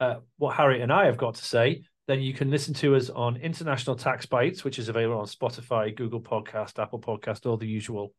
uh, 0.00 0.16
what 0.38 0.56
Harriet 0.56 0.82
and 0.82 0.92
I 0.92 1.06
have 1.06 1.18
got 1.18 1.34
to 1.34 1.44
say, 1.44 1.82
then 2.08 2.20
you 2.20 2.34
can 2.34 2.50
listen 2.50 2.74
to 2.74 2.96
us 2.96 3.10
on 3.10 3.36
International 3.36 3.94
Tax 3.94 4.26
Bites, 4.26 4.64
which 4.64 4.78
is 4.78 4.88
available 4.88 5.20
on 5.20 5.26
Spotify, 5.26 5.94
Google 5.94 6.20
Podcast, 6.20 6.82
Apple 6.82 7.00
Podcast, 7.00 7.46
all 7.46 7.56
the 7.56 7.68
usual 7.68 8.12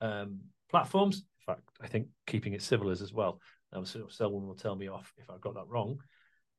um, 0.00 0.40
platforms. 0.70 1.24
Fact, 1.54 1.68
I 1.80 1.86
think 1.86 2.08
Keeping 2.26 2.54
It 2.54 2.62
Civil 2.62 2.90
is 2.90 3.02
as 3.02 3.12
well. 3.12 3.40
Um, 3.72 3.84
so 3.84 4.06
someone 4.08 4.46
will 4.46 4.54
tell 4.54 4.74
me 4.74 4.88
off 4.88 5.12
if 5.18 5.30
I've 5.30 5.40
got 5.40 5.54
that 5.54 5.68
wrong. 5.68 5.98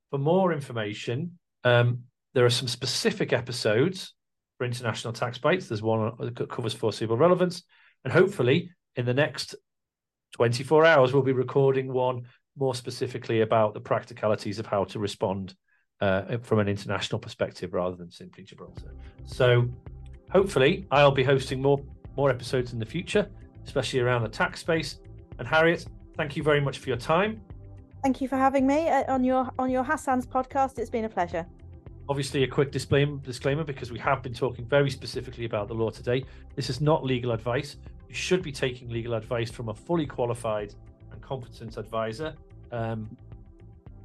For 0.09 0.17
more 0.17 0.53
information, 0.53 1.37
um, 1.63 2.03
there 2.33 2.45
are 2.45 2.49
some 2.49 2.67
specific 2.67 3.33
episodes 3.33 4.13
for 4.57 4.65
international 4.65 5.13
tax 5.13 5.37
bites. 5.37 5.67
There's 5.67 5.81
one 5.81 6.11
that 6.19 6.49
covers 6.49 6.73
foreseeable 6.73 7.17
relevance. 7.17 7.63
And 8.03 8.13
hopefully, 8.13 8.71
in 8.95 9.05
the 9.05 9.13
next 9.13 9.55
24 10.33 10.85
hours, 10.85 11.13
we'll 11.13 11.23
be 11.23 11.31
recording 11.31 11.91
one 11.91 12.23
more 12.57 12.75
specifically 12.75 13.41
about 13.41 13.73
the 13.73 13.79
practicalities 13.79 14.59
of 14.59 14.65
how 14.65 14.83
to 14.85 14.99
respond 14.99 15.55
uh, 16.01 16.37
from 16.41 16.59
an 16.59 16.67
international 16.67 17.19
perspective 17.19 17.73
rather 17.73 17.95
than 17.95 18.11
simply 18.11 18.43
Gibraltar. 18.43 18.93
So, 19.25 19.69
hopefully, 20.31 20.87
I'll 20.91 21.11
be 21.11 21.23
hosting 21.23 21.61
more 21.61 21.81
more 22.17 22.29
episodes 22.29 22.73
in 22.73 22.79
the 22.79 22.85
future, 22.85 23.29
especially 23.65 23.99
around 23.99 24.23
the 24.23 24.29
tax 24.29 24.59
space. 24.59 24.99
And 25.39 25.47
Harriet, 25.47 25.85
thank 26.17 26.35
you 26.35 26.43
very 26.43 26.61
much 26.61 26.79
for 26.79 26.89
your 26.89 26.97
time. 26.97 27.41
Thank 28.03 28.21
you 28.21 28.27
for 28.27 28.35
having 28.35 28.65
me 28.65 28.89
uh, 28.89 29.13
on 29.13 29.23
your 29.23 29.49
on 29.59 29.69
your 29.69 29.83
Hassans 29.83 30.25
podcast. 30.25 30.79
It's 30.79 30.89
been 30.89 31.05
a 31.05 31.09
pleasure. 31.09 31.45
Obviously, 32.09 32.43
a 32.43 32.47
quick 32.47 32.71
disclaimer, 32.71 33.17
disclaimer 33.17 33.63
because 33.63 33.91
we 33.91 33.99
have 33.99 34.21
been 34.23 34.33
talking 34.33 34.65
very 34.65 34.89
specifically 34.89 35.45
about 35.45 35.67
the 35.67 35.73
law 35.73 35.91
today. 35.91 36.25
This 36.55 36.69
is 36.69 36.81
not 36.81 37.05
legal 37.05 37.31
advice. 37.31 37.77
You 38.09 38.15
should 38.15 38.41
be 38.41 38.51
taking 38.51 38.89
legal 38.89 39.13
advice 39.13 39.51
from 39.51 39.69
a 39.69 39.73
fully 39.73 40.05
qualified 40.05 40.73
and 41.11 41.21
competent 41.21 41.77
advisor. 41.77 42.33
Um, 42.71 43.15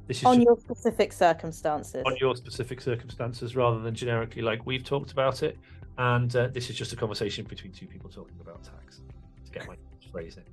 this 0.07 0.19
is 0.19 0.25
on 0.25 0.41
your 0.41 0.57
specific 0.57 1.11
circumstances. 1.11 2.03
On 2.05 2.15
your 2.17 2.35
specific 2.35 2.79
circumstances, 2.79 3.55
rather 3.55 3.79
than 3.79 3.93
generically 3.93 4.41
like 4.41 4.65
we've 4.65 4.83
talked 4.83 5.11
about 5.11 5.43
it. 5.43 5.57
And 5.97 6.33
uh, 6.35 6.47
this 6.47 6.69
is 6.69 6.75
just 6.75 6.93
a 6.93 6.95
conversation 6.95 7.45
between 7.45 7.73
two 7.73 7.87
people 7.87 8.09
talking 8.09 8.37
about 8.39 8.63
tax. 8.63 9.01
To 9.47 9.59
get 9.59 9.67
my 9.67 9.75
phrasing. 10.11 10.43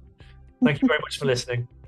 Thank 0.63 0.81
you 0.81 0.89
very 0.89 1.01
much 1.01 1.19
for 1.19 1.27
listening. 1.27 1.69